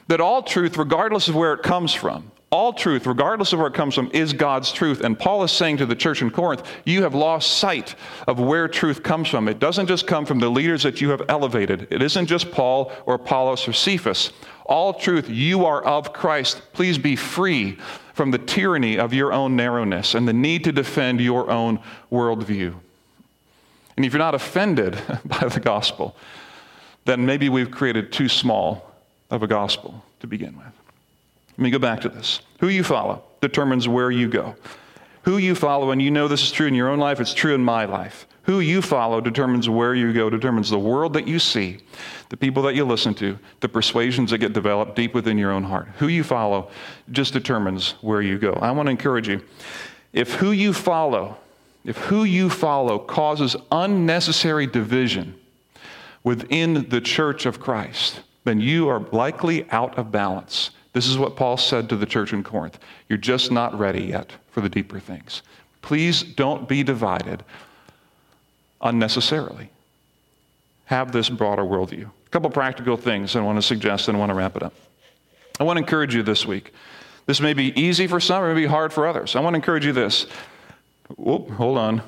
That 0.07 0.21
all 0.21 0.43
truth, 0.43 0.77
regardless 0.77 1.27
of 1.27 1.35
where 1.35 1.53
it 1.53 1.63
comes 1.63 1.93
from, 1.93 2.31
all 2.51 2.73
truth, 2.73 3.07
regardless 3.07 3.53
of 3.53 3.59
where 3.59 3.69
it 3.69 3.75
comes 3.75 3.95
from, 3.95 4.11
is 4.13 4.33
God's 4.33 4.71
truth. 4.71 5.01
And 5.01 5.19
Paul 5.19 5.43
is 5.43 5.51
saying 5.51 5.79
to 5.79 5.87
the 5.87 5.97
church 5.97 6.23
in 6.23 6.31
Corinth, 6.31 6.63
you 6.85 7.03
have 7.03 7.15
lost 7.15 7.59
sight 7.59 7.97
of 8.29 8.39
where 8.39 8.69
truth 8.69 9.03
comes 9.03 9.29
from. 9.29 9.49
It 9.49 9.59
doesn't 9.59 9.89
just 9.89 10.07
come 10.07 10.25
from 10.25 10.39
the 10.39 10.49
leaders 10.49 10.85
that 10.85 11.01
you 11.01 11.11
have 11.11 11.23
elevated, 11.29 11.89
it 11.91 12.03
isn't 12.03 12.27
just 12.27 12.53
Paul 12.53 12.93
or 13.05 13.15
Apollos 13.15 13.67
or 13.67 13.73
Cephas. 13.73 14.33
All 14.65 14.95
truth, 14.95 15.29
you 15.29 15.65
are 15.65 15.85
of 15.85 16.13
Christ. 16.13 16.61
Please 16.73 16.99
be 16.99 17.15
free 17.15 17.79
from 18.15 18.31
the 18.31 18.39
tyranny 18.39 18.99
of 18.99 19.13
your 19.13 19.33
own 19.33 19.55
narrowness 19.55 20.15
and 20.15 20.27
the 20.27 20.33
need 20.33 20.65
to 20.65 20.73
defend 20.73 21.21
your 21.21 21.51
own 21.51 21.79
worldview. 22.11 22.75
And 23.97 24.05
if 24.05 24.13
you're 24.13 24.19
not 24.19 24.35
offended 24.35 24.99
by 25.25 25.49
the 25.49 25.61
gospel, 25.61 26.17
then 27.05 27.27
maybe 27.27 27.49
we've 27.49 27.71
created 27.71 28.13
too 28.13 28.29
small 28.29 28.93
of 29.31 29.43
a 29.43 29.47
gospel 29.47 30.03
to 30.21 30.27
begin 30.27 30.57
with. 30.57 30.86
Let 31.57 31.63
me 31.63 31.71
go 31.71 31.79
back 31.79 32.01
to 32.03 32.09
this. 32.09 32.41
Who 32.61 32.69
you 32.69 32.85
follow 32.85 33.23
determines 33.41 33.89
where 33.89 34.11
you 34.11 34.29
go. 34.29 34.57
Who 35.23 35.39
you 35.39 35.55
follow, 35.55 35.91
and 35.91 36.01
you 36.01 36.11
know 36.11 36.29
this 36.29 36.43
is 36.43 36.53
true 36.53 36.67
in 36.67 36.75
your 36.75 36.89
own 36.89 36.99
life, 36.99 37.19
it's 37.19 37.35
true 37.35 37.55
in 37.55 37.65
my 37.65 37.85
life. 37.85 38.27
Who 38.43 38.61
you 38.61 38.81
follow 38.81 39.21
determines 39.21 39.69
where 39.69 39.93
you 39.93 40.13
go, 40.13 40.31
determines 40.31 40.71
the 40.71 40.79
world 40.79 41.15
that 41.15 41.27
you 41.27 41.41
see, 41.41 41.79
the 42.29 42.37
people 42.37 42.63
that 42.63 42.77
you 42.77 42.85
listen 42.85 43.13
to, 43.15 43.37
the 43.59 43.69
persuasions 43.69 44.31
that 44.31 44.39
get 44.39 44.53
developed 44.53 44.95
deep 44.95 45.15
within 45.15 45.37
your 45.37 45.51
own 45.51 45.65
heart. 45.65 45.89
Who 45.99 46.07
you 46.07 46.23
follow 46.23 46.71
just 47.11 47.33
determines 47.33 47.93
where 48.03 48.23
you 48.23 48.39
go. 48.39 48.53
I 48.53 48.71
want 48.71 48.87
to 48.87 48.93
encourage 48.93 49.27
you 49.27 49.43
if 50.13 50.35
who 50.35 50.53
you 50.53 50.73
follow, 50.73 51.39
if 51.85 51.97
who 51.97 52.23
you 52.23 52.49
follow 52.49 52.99
causes 53.01 53.57
unnecessary 53.73 54.69
division 54.69 55.35
within 56.23 56.89
the 56.89 57.01
church 57.01 57.47
of 57.47 57.59
Christ, 57.59 58.21
then 58.45 58.61
you 58.61 58.89
are 58.89 59.01
likely 59.11 59.69
out 59.71 59.99
of 59.99 60.13
balance. 60.13 60.71
This 60.97 61.09
is 61.09 61.19
what 61.19 61.37
Paul 61.37 61.59
said 61.59 61.91
to 61.91 61.97
the 61.97 62.07
church 62.07 62.33
in 62.33 62.43
Corinth. 62.43 62.79
You're 63.11 63.19
just 63.19 63.53
not 63.53 63.79
ready 63.79 64.05
yet 64.05 64.33
for 64.51 64.63
the 64.63 64.69
deeper 64.71 64.99
things. 64.99 65.43
Please 65.83 66.23
don't 66.23 66.67
be 66.67 66.83
divided 66.83 67.45
unnecessarily. 68.81 69.69
Have 70.87 71.13
this 71.13 71.29
broader 71.29 71.65
worldview. 71.65 72.05
A 72.07 72.31
couple 72.31 72.49
practical 72.49 72.97
things 72.97 73.37
I 73.37 73.43
want 73.43 73.59
to 73.59 73.63
suggest 73.63 74.09
and 74.09 74.17
I 74.17 74.21
want 74.21 74.31
to 74.31 74.35
wrap 74.35 74.57
it 74.57 74.63
up. 74.63 74.73
I 75.61 75.65
want 75.65 75.77
to 75.77 75.83
encourage 75.83 76.15
you 76.15 76.23
this 76.23 76.47
week. 76.47 76.73
This 77.27 77.43
may 77.43 77.53
be 77.53 77.79
easy 77.79 78.07
for 78.07 78.19
some, 78.19 78.43
it 78.43 78.55
may 78.55 78.63
be 78.63 78.67
hard 78.67 78.91
for 78.91 79.07
others. 79.07 79.37
I 79.37 79.41
want 79.41 79.53
to 79.53 79.59
encourage 79.59 79.85
you 79.85 79.93
this. 79.93 80.25
Whoop, 81.19 81.51
hold 81.51 81.77
on. 81.77 82.01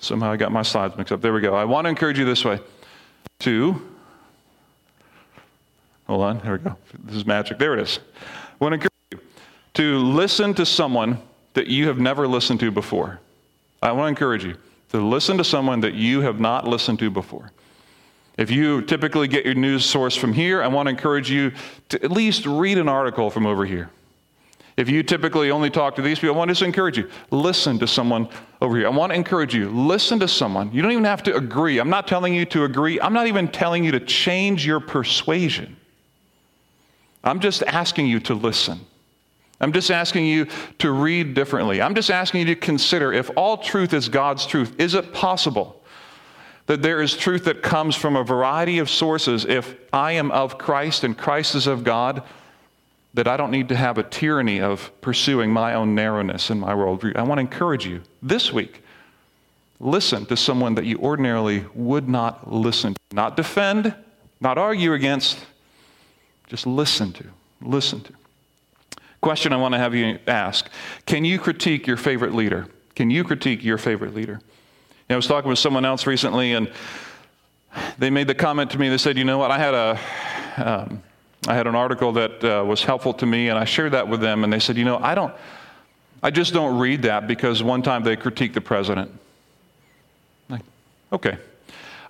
Somehow 0.00 0.32
I 0.32 0.36
got 0.36 0.50
my 0.50 0.62
slides 0.62 0.96
mixed 0.96 1.12
up. 1.12 1.20
There 1.20 1.32
we 1.32 1.40
go. 1.40 1.54
I 1.54 1.64
want 1.64 1.84
to 1.84 1.88
encourage 1.88 2.18
you 2.18 2.24
this 2.24 2.44
way 2.44 2.58
to, 3.38 3.80
hold 6.08 6.22
on, 6.22 6.40
here 6.40 6.52
we 6.52 6.58
go. 6.58 6.76
This 7.04 7.16
is 7.16 7.26
magic. 7.26 7.58
There 7.58 7.74
it 7.74 7.80
is. 7.80 8.00
I 8.22 8.64
want 8.64 8.72
to 8.72 8.74
encourage 8.74 8.92
you 9.12 9.20
to 9.74 9.98
listen 9.98 10.54
to 10.54 10.66
someone 10.66 11.20
that 11.54 11.68
you 11.68 11.86
have 11.86 11.98
never 11.98 12.26
listened 12.26 12.60
to 12.60 12.70
before. 12.70 13.20
I 13.82 13.92
want 13.92 14.06
to 14.06 14.08
encourage 14.08 14.44
you 14.44 14.56
to 14.90 15.06
listen 15.06 15.38
to 15.38 15.44
someone 15.44 15.80
that 15.80 15.94
you 15.94 16.22
have 16.22 16.40
not 16.40 16.66
listened 16.66 16.98
to 17.00 17.10
before. 17.10 17.52
If 18.38 18.50
you 18.50 18.82
typically 18.82 19.28
get 19.28 19.44
your 19.44 19.54
news 19.54 19.84
source 19.84 20.16
from 20.16 20.32
here, 20.32 20.62
I 20.62 20.68
want 20.68 20.86
to 20.86 20.90
encourage 20.90 21.30
you 21.30 21.52
to 21.90 22.02
at 22.02 22.10
least 22.10 22.46
read 22.46 22.78
an 22.78 22.88
article 22.88 23.30
from 23.30 23.46
over 23.46 23.66
here. 23.66 23.90
If 24.76 24.88
you 24.88 25.02
typically 25.02 25.50
only 25.50 25.70
talk 25.70 25.96
to 25.96 26.02
these 26.02 26.20
people, 26.20 26.36
I 26.36 26.38
want 26.38 26.56
to 26.56 26.64
encourage 26.64 26.96
you 26.96 27.10
listen 27.32 27.80
to 27.80 27.86
someone 27.88 28.28
over 28.60 28.76
here. 28.76 28.86
I 28.86 28.90
want 28.90 29.10
to 29.10 29.16
encourage 29.16 29.52
you 29.52 29.68
listen 29.70 30.20
to 30.20 30.28
someone. 30.28 30.70
You 30.72 30.82
don't 30.82 30.92
even 30.92 31.02
have 31.04 31.24
to 31.24 31.34
agree. 31.34 31.80
I'm 31.80 31.90
not 31.90 32.06
telling 32.06 32.32
you 32.32 32.44
to 32.46 32.62
agree, 32.62 33.00
I'm 33.00 33.12
not 33.12 33.26
even 33.26 33.48
telling 33.48 33.82
you 33.82 33.90
to 33.90 34.00
change 34.00 34.64
your 34.64 34.78
persuasion. 34.78 35.76
I'm 37.24 37.40
just 37.40 37.62
asking 37.64 38.06
you 38.06 38.20
to 38.20 38.34
listen. 38.34 38.80
I'm 39.60 39.72
just 39.72 39.90
asking 39.90 40.26
you 40.26 40.46
to 40.78 40.92
read 40.92 41.34
differently. 41.34 41.82
I'm 41.82 41.94
just 41.94 42.10
asking 42.10 42.40
you 42.40 42.54
to 42.54 42.60
consider 42.60 43.12
if 43.12 43.30
all 43.36 43.56
truth 43.56 43.92
is 43.92 44.08
God's 44.08 44.46
truth, 44.46 44.74
is 44.78 44.94
it 44.94 45.12
possible 45.12 45.82
that 46.66 46.82
there 46.82 47.02
is 47.02 47.16
truth 47.16 47.44
that 47.44 47.62
comes 47.62 47.96
from 47.96 48.14
a 48.14 48.22
variety 48.22 48.78
of 48.78 48.88
sources 48.88 49.44
if 49.44 49.74
I 49.92 50.12
am 50.12 50.30
of 50.30 50.58
Christ 50.58 51.02
and 51.02 51.16
Christ 51.16 51.54
is 51.54 51.66
of 51.66 51.82
God? 51.82 52.22
That 53.14 53.26
I 53.26 53.36
don't 53.36 53.50
need 53.50 53.70
to 53.70 53.76
have 53.76 53.98
a 53.98 54.02
tyranny 54.04 54.60
of 54.60 54.92
pursuing 55.00 55.50
my 55.50 55.74
own 55.74 55.94
narrowness 55.94 56.50
in 56.50 56.60
my 56.60 56.74
worldview. 56.74 57.16
I 57.16 57.22
want 57.22 57.38
to 57.38 57.40
encourage 57.40 57.84
you 57.86 58.02
this 58.22 58.52
week 58.52 58.82
listen 59.80 60.26
to 60.26 60.36
someone 60.36 60.74
that 60.74 60.84
you 60.84 60.98
ordinarily 60.98 61.64
would 61.74 62.08
not 62.08 62.52
listen 62.52 62.94
to. 62.94 63.00
Not 63.12 63.36
defend, 63.36 63.94
not 64.40 64.58
argue 64.58 64.92
against, 64.92 65.38
just 66.48 66.66
listen 66.66 67.12
to. 67.14 67.24
Listen 67.60 68.00
to. 68.02 68.12
Question 69.20 69.52
I 69.52 69.56
want 69.56 69.74
to 69.74 69.78
have 69.78 69.94
you 69.94 70.18
ask 70.26 70.68
Can 71.06 71.24
you 71.24 71.38
critique 71.38 71.86
your 71.86 71.96
favorite 71.96 72.34
leader? 72.34 72.66
Can 72.94 73.10
you 73.10 73.24
critique 73.24 73.62
your 73.62 73.78
favorite 73.78 74.14
leader? 74.14 74.40
You 74.40 75.10
know, 75.10 75.14
I 75.14 75.16
was 75.16 75.26
talking 75.26 75.48
with 75.48 75.58
someone 75.58 75.84
else 75.84 76.06
recently, 76.06 76.52
and 76.52 76.70
they 77.98 78.10
made 78.10 78.26
the 78.26 78.34
comment 78.34 78.70
to 78.72 78.78
me. 78.78 78.88
They 78.88 78.98
said, 78.98 79.16
"You 79.16 79.24
know 79.24 79.38
what? 79.38 79.50
I 79.50 79.58
had 79.58 79.74
a, 79.74 80.00
um, 80.56 81.02
I 81.46 81.54
had 81.54 81.66
an 81.66 81.74
article 81.74 82.12
that 82.12 82.44
uh, 82.44 82.64
was 82.64 82.82
helpful 82.82 83.14
to 83.14 83.26
me, 83.26 83.48
and 83.48 83.58
I 83.58 83.64
shared 83.64 83.92
that 83.92 84.08
with 84.08 84.20
them. 84.20 84.44
And 84.44 84.52
they 84.52 84.58
said, 84.58 84.76
you 84.76 84.84
know, 84.84 84.98
I 84.98 85.14
don't, 85.14 85.32
I 86.22 86.30
just 86.30 86.52
don't 86.52 86.78
read 86.78 87.02
that 87.02 87.26
because 87.26 87.62
one 87.62 87.82
time 87.82 88.02
they 88.02 88.16
critiqued 88.16 88.54
the 88.54 88.60
president. 88.60 89.10
Like, 90.48 90.62
okay, 91.12 91.38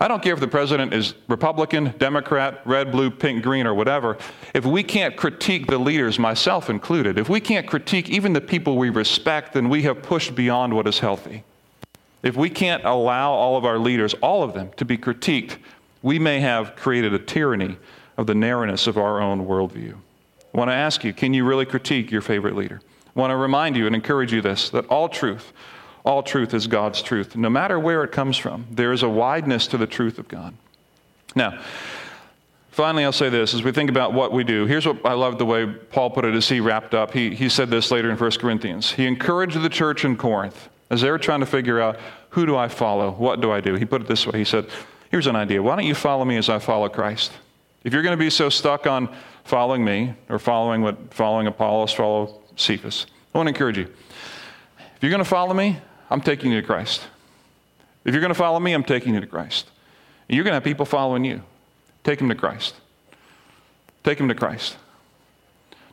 I 0.00 0.06
don't 0.06 0.22
care 0.22 0.32
if 0.32 0.40
the 0.40 0.46
president 0.46 0.94
is 0.94 1.14
Republican, 1.26 1.92
Democrat, 1.98 2.60
red, 2.64 2.92
blue, 2.92 3.10
pink, 3.10 3.42
green, 3.42 3.66
or 3.66 3.74
whatever. 3.74 4.16
If 4.54 4.64
we 4.64 4.84
can't 4.84 5.16
critique 5.16 5.66
the 5.66 5.78
leaders, 5.78 6.18
myself 6.20 6.70
included, 6.70 7.18
if 7.18 7.28
we 7.28 7.40
can't 7.40 7.66
critique 7.66 8.08
even 8.08 8.32
the 8.32 8.40
people 8.40 8.76
we 8.76 8.90
respect, 8.90 9.54
then 9.54 9.68
we 9.68 9.82
have 9.82 10.02
pushed 10.02 10.36
beyond 10.36 10.74
what 10.74 10.86
is 10.86 11.00
healthy. 11.00 11.42
If 12.22 12.36
we 12.36 12.48
can't 12.48 12.84
allow 12.84 13.32
all 13.32 13.56
of 13.56 13.64
our 13.64 13.78
leaders, 13.78 14.14
all 14.14 14.44
of 14.44 14.54
them, 14.54 14.70
to 14.76 14.84
be 14.84 14.96
critiqued, 14.96 15.56
we 16.02 16.18
may 16.18 16.40
have 16.40 16.76
created 16.76 17.12
a 17.12 17.18
tyranny 17.18 17.76
of 18.16 18.26
the 18.26 18.34
narrowness 18.34 18.86
of 18.86 18.98
our 18.98 19.20
own 19.20 19.46
worldview. 19.46 19.94
I 20.54 20.58
want 20.58 20.70
to 20.70 20.74
ask 20.74 21.04
you 21.04 21.12
can 21.12 21.34
you 21.34 21.44
really 21.44 21.66
critique 21.66 22.10
your 22.10 22.22
favorite 22.22 22.56
leader? 22.56 22.80
I 23.16 23.20
want 23.20 23.30
to 23.32 23.36
remind 23.36 23.76
you 23.76 23.86
and 23.86 23.94
encourage 23.94 24.32
you 24.32 24.40
this 24.40 24.70
that 24.70 24.86
all 24.86 25.08
truth, 25.08 25.52
all 26.04 26.22
truth 26.22 26.54
is 26.54 26.66
God's 26.66 27.02
truth, 27.02 27.36
no 27.36 27.50
matter 27.50 27.78
where 27.78 28.02
it 28.04 28.12
comes 28.12 28.36
from. 28.36 28.66
There 28.70 28.92
is 28.92 29.02
a 29.02 29.08
wideness 29.08 29.66
to 29.68 29.78
the 29.78 29.86
truth 29.86 30.18
of 30.18 30.28
God. 30.28 30.54
Now, 31.34 31.60
finally, 32.70 33.04
I'll 33.04 33.12
say 33.12 33.28
this 33.28 33.54
as 33.54 33.62
we 33.62 33.72
think 33.72 33.90
about 33.90 34.12
what 34.12 34.32
we 34.32 34.44
do. 34.44 34.66
Here's 34.66 34.86
what 34.86 35.04
I 35.04 35.12
love 35.12 35.38
the 35.38 35.46
way 35.46 35.66
Paul 35.66 36.10
put 36.10 36.24
it 36.24 36.34
as 36.34 36.48
he 36.48 36.60
wrapped 36.60 36.94
up. 36.94 37.12
He, 37.12 37.34
he 37.34 37.48
said 37.48 37.70
this 37.70 37.90
later 37.90 38.10
in 38.10 38.16
1 38.16 38.30
Corinthians. 38.32 38.92
He 38.92 39.06
encouraged 39.06 39.60
the 39.60 39.68
church 39.68 40.04
in 40.04 40.16
Corinth 40.16 40.68
as 40.90 41.02
they 41.02 41.10
were 41.10 41.18
trying 41.18 41.40
to 41.40 41.46
figure 41.46 41.80
out 41.80 41.98
who 42.30 42.46
do 42.46 42.56
I 42.56 42.68
follow? 42.68 43.10
What 43.12 43.40
do 43.40 43.50
I 43.50 43.60
do? 43.60 43.74
He 43.74 43.84
put 43.84 44.02
it 44.02 44.08
this 44.08 44.26
way 44.26 44.38
He 44.38 44.44
said, 44.44 44.66
Here's 45.10 45.26
an 45.26 45.36
idea. 45.36 45.62
Why 45.62 45.74
don't 45.76 45.86
you 45.86 45.94
follow 45.94 46.24
me 46.24 46.36
as 46.36 46.50
I 46.50 46.58
follow 46.58 46.88
Christ? 46.88 47.32
If 47.82 47.94
you're 47.94 48.02
going 48.02 48.16
to 48.16 48.22
be 48.22 48.28
so 48.28 48.50
stuck 48.50 48.86
on 48.86 49.14
following 49.44 49.82
me 49.82 50.14
or 50.28 50.38
following 50.38 50.82
what 50.82 51.14
following 51.14 51.46
Apollos, 51.46 51.92
follow 51.92 52.42
Cephas, 52.56 53.06
I 53.34 53.38
want 53.38 53.46
to 53.46 53.54
encourage 53.54 53.78
you. 53.78 53.84
If 53.84 55.02
you're 55.02 55.10
going 55.10 55.22
to 55.22 55.28
follow 55.28 55.54
me, 55.54 55.78
I'm 56.10 56.20
taking 56.20 56.52
you 56.52 56.60
to 56.60 56.66
Christ. 56.66 57.06
If 58.04 58.14
you're 58.14 58.20
going 58.20 58.32
to 58.32 58.38
follow 58.38 58.58
me, 58.58 58.72
I'm 58.72 58.84
taking 58.84 59.14
you 59.14 59.20
to 59.20 59.26
Christ. 59.26 59.70
And 60.28 60.36
you're 60.36 60.44
going 60.44 60.52
to 60.52 60.56
have 60.56 60.64
people 60.64 60.86
following 60.86 61.24
you. 61.24 61.42
Take 62.04 62.18
them 62.18 62.28
to 62.28 62.34
Christ. 62.34 62.74
Take 64.04 64.18
them 64.18 64.28
to 64.28 64.34
Christ. 64.34 64.76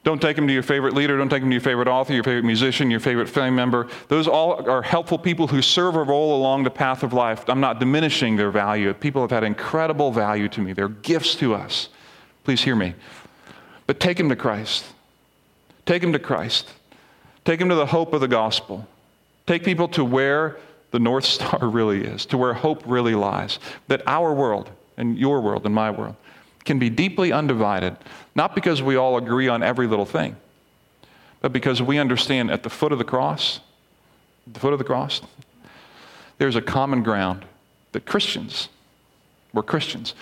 Don't 0.05 0.21
take 0.21 0.35
them 0.35 0.45
to 0.47 0.53
your 0.53 0.63
favorite 0.63 0.93
leader. 0.93 1.17
Don't 1.17 1.29
take 1.29 1.41
them 1.41 1.49
to 1.49 1.55
your 1.55 1.61
favorite 1.61 1.87
author, 1.87 2.13
your 2.13 2.23
favorite 2.23 2.45
musician, 2.45 2.91
your 2.91 2.99
favorite 2.99 3.27
family 3.27 3.55
member. 3.55 3.87
Those 4.07 4.27
all 4.27 4.69
are 4.69 4.83
helpful 4.83 5.17
people 5.17 5.47
who 5.47 5.63
serve 5.63 5.95
a 5.95 6.03
role 6.03 6.37
along 6.37 6.63
the 6.63 6.69
path 6.69 7.01
of 7.01 7.11
life. 7.11 7.43
I'm 7.49 7.59
not 7.59 7.79
diminishing 7.79 8.35
their 8.35 8.51
value. 8.51 8.93
People 8.93 9.21
have 9.21 9.31
had 9.31 9.43
incredible 9.43 10.11
value 10.11 10.47
to 10.49 10.61
me. 10.61 10.73
They're 10.73 10.89
gifts 10.89 11.33
to 11.37 11.55
us. 11.55 11.89
Please 12.43 12.61
hear 12.61 12.75
me. 12.75 12.93
But 13.87 13.99
take 13.99 14.17
them 14.17 14.29
to 14.29 14.35
Christ. 14.35 14.85
Take 15.87 16.03
them 16.03 16.13
to 16.13 16.19
Christ. 16.19 16.69
Take 17.43 17.59
them 17.59 17.69
to 17.69 17.75
the 17.75 17.87
hope 17.87 18.13
of 18.13 18.21
the 18.21 18.27
gospel. 18.27 18.87
Take 19.47 19.63
people 19.63 19.87
to 19.89 20.03
where 20.03 20.57
the 20.91 20.99
North 20.99 21.25
Star 21.25 21.59
really 21.67 22.03
is, 22.03 22.25
to 22.27 22.37
where 22.37 22.53
hope 22.53 22.83
really 22.85 23.15
lies. 23.15 23.59
That 23.87 24.01
our 24.07 24.33
world 24.33 24.69
and 24.97 25.17
your 25.17 25.41
world 25.41 25.65
and 25.65 25.75
my 25.75 25.91
world 25.91 26.15
can 26.63 26.79
be 26.79 26.89
deeply 26.89 27.31
undivided, 27.31 27.95
not 28.33 28.55
because 28.55 28.81
we 28.81 28.95
all 28.95 29.17
agree 29.17 29.47
on 29.47 29.61
every 29.61 29.87
little 29.87 30.05
thing, 30.05 30.35
but 31.41 31.53
because 31.53 31.81
we 31.81 31.99
understand 31.99 32.49
at 32.49 32.63
the 32.63 32.69
foot 32.69 32.91
of 32.91 32.97
the 32.97 33.03
cross, 33.03 33.59
the 34.47 34.59
foot 34.59 34.73
of 34.73 34.79
the 34.79 34.85
cross, 34.85 35.21
there's 36.37 36.55
a 36.55 36.61
common 36.61 37.03
ground 37.03 37.45
that 37.91 38.05
Christians, 38.05 38.69
we're 39.53 39.63
Christians, 39.63 40.15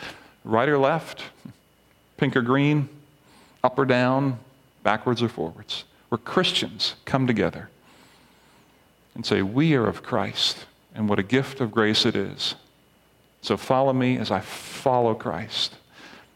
right 0.43 0.67
or 0.67 0.77
left, 0.77 1.23
pink 2.17 2.36
or 2.36 2.41
green, 2.41 2.89
up 3.63 3.79
or 3.79 3.86
down, 3.86 4.38
backwards 4.83 5.23
or 5.23 5.29
forwards. 5.29 5.86
We're 6.09 6.17
Christians 6.17 6.95
come 7.05 7.25
together 7.25 7.69
and 9.15 9.26
say, 9.26 9.41
We 9.41 9.76
are 9.76 9.88
of 9.88 10.04
Christ, 10.04 10.65
and 10.93 11.08
what 11.08 11.19
a 11.19 11.23
gift 11.23 11.60
of 11.62 11.71
grace 11.71 12.06
it 12.06 12.15
is. 12.15 12.56
So 13.41 13.58
follow 13.58 13.93
me 13.93 14.17
as 14.17 14.32
I 14.32 14.39
follow 14.39 15.13
Christ. 15.13 15.76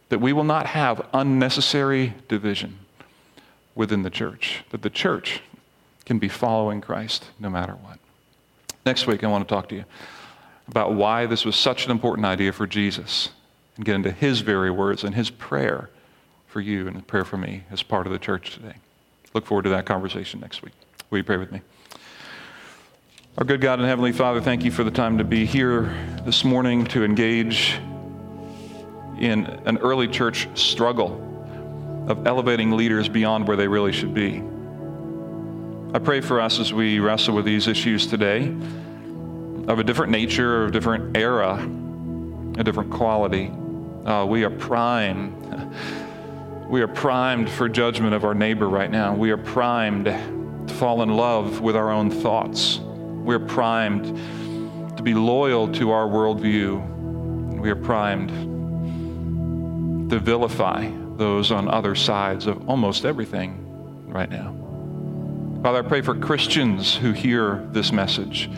That 0.09 0.19
we 0.19 0.33
will 0.33 0.43
not 0.43 0.67
have 0.67 1.05
unnecessary 1.13 2.13
division 2.27 2.79
within 3.75 4.03
the 4.03 4.09
church, 4.09 4.63
that 4.69 4.81
the 4.81 4.89
church 4.89 5.41
can 6.05 6.19
be 6.19 6.29
following 6.29 6.81
Christ 6.81 7.25
no 7.39 7.49
matter 7.49 7.73
what. 7.73 7.99
Next 8.85 9.05
week, 9.05 9.23
I 9.23 9.27
want 9.27 9.47
to 9.47 9.53
talk 9.53 9.67
to 9.69 9.75
you 9.75 9.83
about 10.67 10.93
why 10.93 11.25
this 11.25 11.45
was 11.45 11.55
such 11.55 11.85
an 11.85 11.91
important 11.91 12.25
idea 12.25 12.53
for 12.53 12.65
Jesus 12.65 13.29
and 13.75 13.85
get 13.85 13.95
into 13.95 14.11
his 14.11 14.41
very 14.41 14.71
words 14.71 15.03
and 15.03 15.15
his 15.15 15.29
prayer 15.29 15.89
for 16.47 16.61
you 16.61 16.87
and 16.87 17.05
prayer 17.05 17.25
for 17.25 17.37
me 17.37 17.63
as 17.69 17.83
part 17.83 18.07
of 18.07 18.13
the 18.13 18.19
church 18.19 18.53
today. 18.53 18.75
Look 19.33 19.45
forward 19.45 19.63
to 19.63 19.69
that 19.69 19.85
conversation 19.85 20.39
next 20.39 20.63
week. 20.63 20.73
Will 21.09 21.19
you 21.19 21.23
pray 21.23 21.37
with 21.37 21.51
me? 21.51 21.61
Our 23.37 23.45
good 23.45 23.61
God 23.61 23.77
and 23.77 23.87
Heavenly 23.87 24.13
Father, 24.13 24.41
thank 24.41 24.65
you 24.65 24.71
for 24.71 24.83
the 24.83 24.89
time 24.89 25.19
to 25.19 25.23
be 25.23 25.45
here 25.45 25.95
this 26.25 26.43
morning 26.43 26.85
to 26.85 27.03
engage 27.03 27.79
in 29.19 29.45
an 29.65 29.77
early 29.77 30.07
church 30.07 30.47
struggle 30.55 31.23
of 32.07 32.25
elevating 32.25 32.71
leaders 32.71 33.07
beyond 33.07 33.47
where 33.47 33.55
they 33.55 33.67
really 33.67 33.91
should 33.91 34.11
be. 34.11 34.41
I 35.93 35.99
pray 35.99 36.19
for 36.19 36.41
us 36.41 36.57
as 36.59 36.73
we 36.73 36.99
wrestle 36.99 37.35
with 37.35 37.45
these 37.45 37.67
issues 37.67 38.07
today 38.07 38.47
of 39.67 39.77
a 39.77 39.83
different 39.83 40.11
nature, 40.11 40.63
of 40.63 40.69
a 40.69 40.71
different 40.71 41.15
era, 41.15 41.57
a 42.57 42.63
different 42.63 42.91
quality. 42.91 43.51
Uh, 44.03 44.25
we 44.25 44.45
are 44.45 44.49
primed. 44.49 45.35
We 46.67 46.81
are 46.81 46.87
primed 46.87 47.49
for 47.49 47.69
judgment 47.69 48.13
of 48.13 48.25
our 48.25 48.33
neighbor 48.33 48.67
right 48.67 48.91
now. 48.91 49.15
We 49.15 49.31
are 49.31 49.37
primed 49.37 50.03
to 50.03 50.73
fall 50.73 51.01
in 51.01 51.15
love 51.15 51.61
with 51.61 51.77
our 51.77 51.91
own 51.91 52.11
thoughts 52.11 52.81
we're 53.27 53.39
primed 53.39 54.05
to 54.95 55.03
be 55.03 55.13
loyal 55.13 55.69
to 55.73 55.91
our 55.91 56.07
worldview. 56.07 57.59
We 57.59 57.69
are 57.69 57.75
primed 57.75 58.29
to 60.09 60.17
vilify 60.17 60.89
those 61.17 61.51
on 61.51 61.67
other 61.67 61.93
sides 61.93 62.47
of 62.47 62.69
almost 62.69 63.03
everything 63.03 64.07
right 64.07 64.29
now. 64.29 64.55
Father, 65.61 65.79
I 65.79 65.81
pray 65.81 66.01
for 66.01 66.15
Christians 66.15 66.95
who 66.95 67.11
hear 67.11 67.67
this 67.73 67.91
message, 67.91 68.49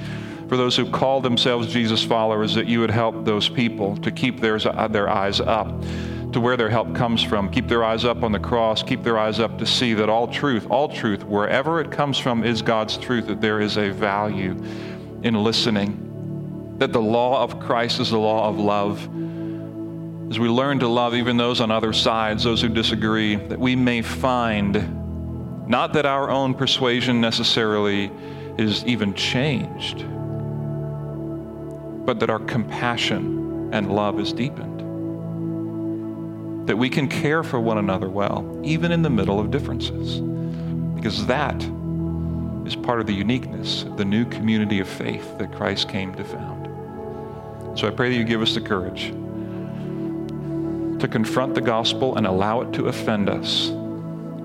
for 0.47 0.55
those 0.55 0.75
who 0.75 0.91
call 0.91 1.19
themselves 1.19 1.73
Jesus 1.73 2.03
followers, 2.03 2.53
that 2.53 2.67
you 2.67 2.79
would 2.79 2.91
help 2.91 3.25
those 3.25 3.49
people 3.49 3.97
to 3.97 4.11
keep 4.11 4.39
their, 4.39 4.59
their 4.59 5.09
eyes 5.09 5.39
up 5.39 5.83
to 6.33 6.39
where 6.39 6.57
their 6.57 6.69
help 6.69 6.93
comes 6.93 7.23
from. 7.23 7.49
Keep 7.49 7.67
their 7.67 7.83
eyes 7.83 8.05
up 8.05 8.23
on 8.23 8.31
the 8.31 8.39
cross. 8.39 8.83
Keep 8.83 9.03
their 9.03 9.17
eyes 9.17 9.39
up 9.39 9.57
to 9.57 9.65
see 9.65 9.93
that 9.95 10.09
all 10.09 10.27
truth, 10.27 10.67
all 10.69 10.87
truth, 10.87 11.23
wherever 11.23 11.81
it 11.81 11.91
comes 11.91 12.17
from, 12.17 12.43
is 12.43 12.61
God's 12.61 12.97
truth, 12.97 13.27
that 13.27 13.41
there 13.41 13.59
is 13.59 13.77
a 13.77 13.89
value 13.89 14.51
in 15.23 15.43
listening, 15.43 16.75
that 16.77 16.93
the 16.93 17.01
law 17.01 17.43
of 17.43 17.59
Christ 17.59 17.99
is 17.99 18.11
the 18.11 18.19
law 18.19 18.47
of 18.47 18.59
love. 18.59 19.03
As 20.29 20.37
we 20.37 20.47
learn 20.47 20.79
to 20.79 20.87
love 20.87 21.15
even 21.15 21.37
those 21.37 21.59
on 21.59 21.71
other 21.71 21.93
sides, 21.93 22.43
those 22.43 22.61
who 22.61 22.69
disagree, 22.69 23.35
that 23.35 23.59
we 23.59 23.75
may 23.75 24.03
find 24.03 25.67
not 25.67 25.93
that 25.93 26.05
our 26.05 26.29
own 26.29 26.53
persuasion 26.53 27.19
necessarily 27.21 28.11
is 28.57 28.83
even 28.85 29.13
changed, 29.13 30.05
but 32.05 32.19
that 32.19 32.29
our 32.29 32.39
compassion 32.39 33.69
and 33.73 33.91
love 33.91 34.19
is 34.19 34.33
deepened 34.33 34.78
that 36.69 36.77
we 36.77 36.87
can 36.87 37.07
care 37.07 37.41
for 37.41 37.59
one 37.59 37.79
another 37.79 38.07
well, 38.07 38.61
even 38.63 38.91
in 38.91 39.01
the 39.01 39.09
middle 39.09 39.39
of 39.39 39.49
differences. 39.49 40.19
Because 40.93 41.25
that 41.25 41.55
is 42.63 42.75
part 42.75 43.01
of 43.01 43.07
the 43.07 43.13
uniqueness 43.13 43.85
of 43.85 43.97
the 43.97 44.05
new 44.05 44.23
community 44.25 44.79
of 44.79 44.87
faith 44.87 45.35
that 45.39 45.51
Christ 45.51 45.89
came 45.89 46.13
to 46.13 46.23
found. 46.23 46.67
So 47.75 47.87
I 47.87 47.89
pray 47.89 48.11
that 48.11 48.15
you 48.15 48.23
give 48.23 48.43
us 48.43 48.53
the 48.53 48.61
courage 48.61 49.07
to 50.99 51.07
confront 51.07 51.55
the 51.55 51.61
gospel 51.61 52.17
and 52.17 52.27
allow 52.27 52.61
it 52.61 52.71
to 52.73 52.85
offend 52.85 53.31
us 53.31 53.71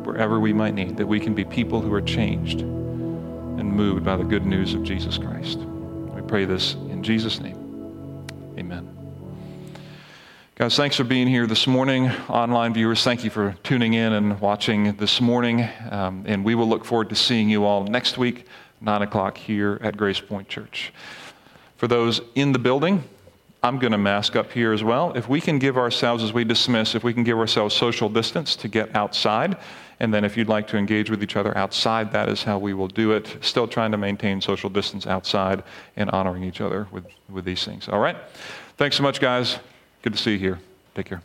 wherever 0.07 0.41
we 0.41 0.55
might 0.55 0.73
need, 0.73 0.97
that 0.97 1.07
we 1.07 1.21
can 1.21 1.35
be 1.35 1.45
people 1.45 1.83
who 1.83 1.93
are 1.93 2.01
changed 2.01 2.63
and 2.63 3.71
moved 3.71 4.03
by 4.03 4.17
the 4.17 4.25
good 4.25 4.47
news 4.47 4.73
of 4.73 4.83
Jesus 4.83 5.19
Christ. 5.19 5.59
We 5.59 6.23
pray 6.23 6.47
this 6.47 6.73
in 6.73 7.03
Jesus' 7.03 7.39
name. 7.39 8.27
Amen. 8.59 8.94
Guys, 10.57 10.77
thanks 10.77 10.95
for 10.95 11.03
being 11.03 11.27
here 11.27 11.49
this 11.49 11.67
morning. 11.67 12.09
Online 12.29 12.73
viewers, 12.73 13.03
thank 13.03 13.25
you 13.25 13.31
for 13.31 13.57
tuning 13.65 13.95
in 13.95 14.13
and 14.13 14.41
watching 14.41 14.95
this 14.99 15.21
morning. 15.21 15.69
Um, 15.91 16.23
and 16.29 16.45
we 16.45 16.55
will 16.55 16.69
look 16.69 16.85
forward 16.85 17.09
to 17.09 17.17
seeing 17.17 17.49
you 17.49 17.65
all 17.65 17.83
next 17.83 18.19
week, 18.19 18.47
9 18.81 19.03
o'clock 19.03 19.37
here 19.37 19.81
at 19.83 19.97
Grace 19.97 20.21
Point 20.21 20.49
Church. 20.49 20.93
For 21.77 21.89
those 21.89 22.21
in 22.37 22.53
the 22.53 22.61
building, 22.61 23.03
I'm 23.65 23.81
going 23.81 23.91
to 23.91 23.99
mask 23.99 24.37
up 24.37 24.53
here 24.53 24.73
as 24.73 24.85
well. 24.85 25.13
If 25.17 25.29
we 25.29 25.41
can 25.41 25.59
give 25.59 25.77
ourselves, 25.77 26.23
as 26.23 26.33
we 26.33 26.45
dismiss, 26.45 26.95
if 26.95 27.03
we 27.03 27.13
can 27.13 27.25
give 27.25 27.37
ourselves 27.37 27.75
social 27.75 28.09
distance 28.09 28.55
to 28.55 28.69
get 28.69 28.95
outside, 28.95 29.57
and 29.99 30.15
then 30.15 30.25
if 30.25 30.37
you'd 30.37 30.49
like 30.49 30.69
to 30.69 30.77
engage 30.77 31.11
with 31.11 31.21
each 31.21 31.35
other 31.35 31.59
outside, 31.59 32.13
that 32.13 32.29
is 32.29 32.45
how 32.45 32.59
we 32.59 32.75
will 32.75 32.87
do 32.87 33.11
it. 33.11 33.39
Still 33.41 33.67
trying 33.67 33.91
to 33.91 33.99
maintain 33.99 34.41
social 34.41 34.71
distance 34.71 35.05
outside 35.05 35.65
and 35.97 36.11
honoring 36.11 36.45
each 36.45 36.61
other 36.61 36.87
with, 36.93 37.07
with 37.29 37.45
these 37.45 37.65
things. 37.65 37.89
All 37.89 37.99
right? 37.99 38.17
Thanks 38.77 38.97
so 38.97 39.03
much, 39.03 39.21
guys. 39.21 39.59
Good 40.05 40.13
to 40.13 40.19
see 40.19 40.33
you 40.33 40.39
here. 40.39 40.59
Take 40.95 41.07
care. 41.07 41.23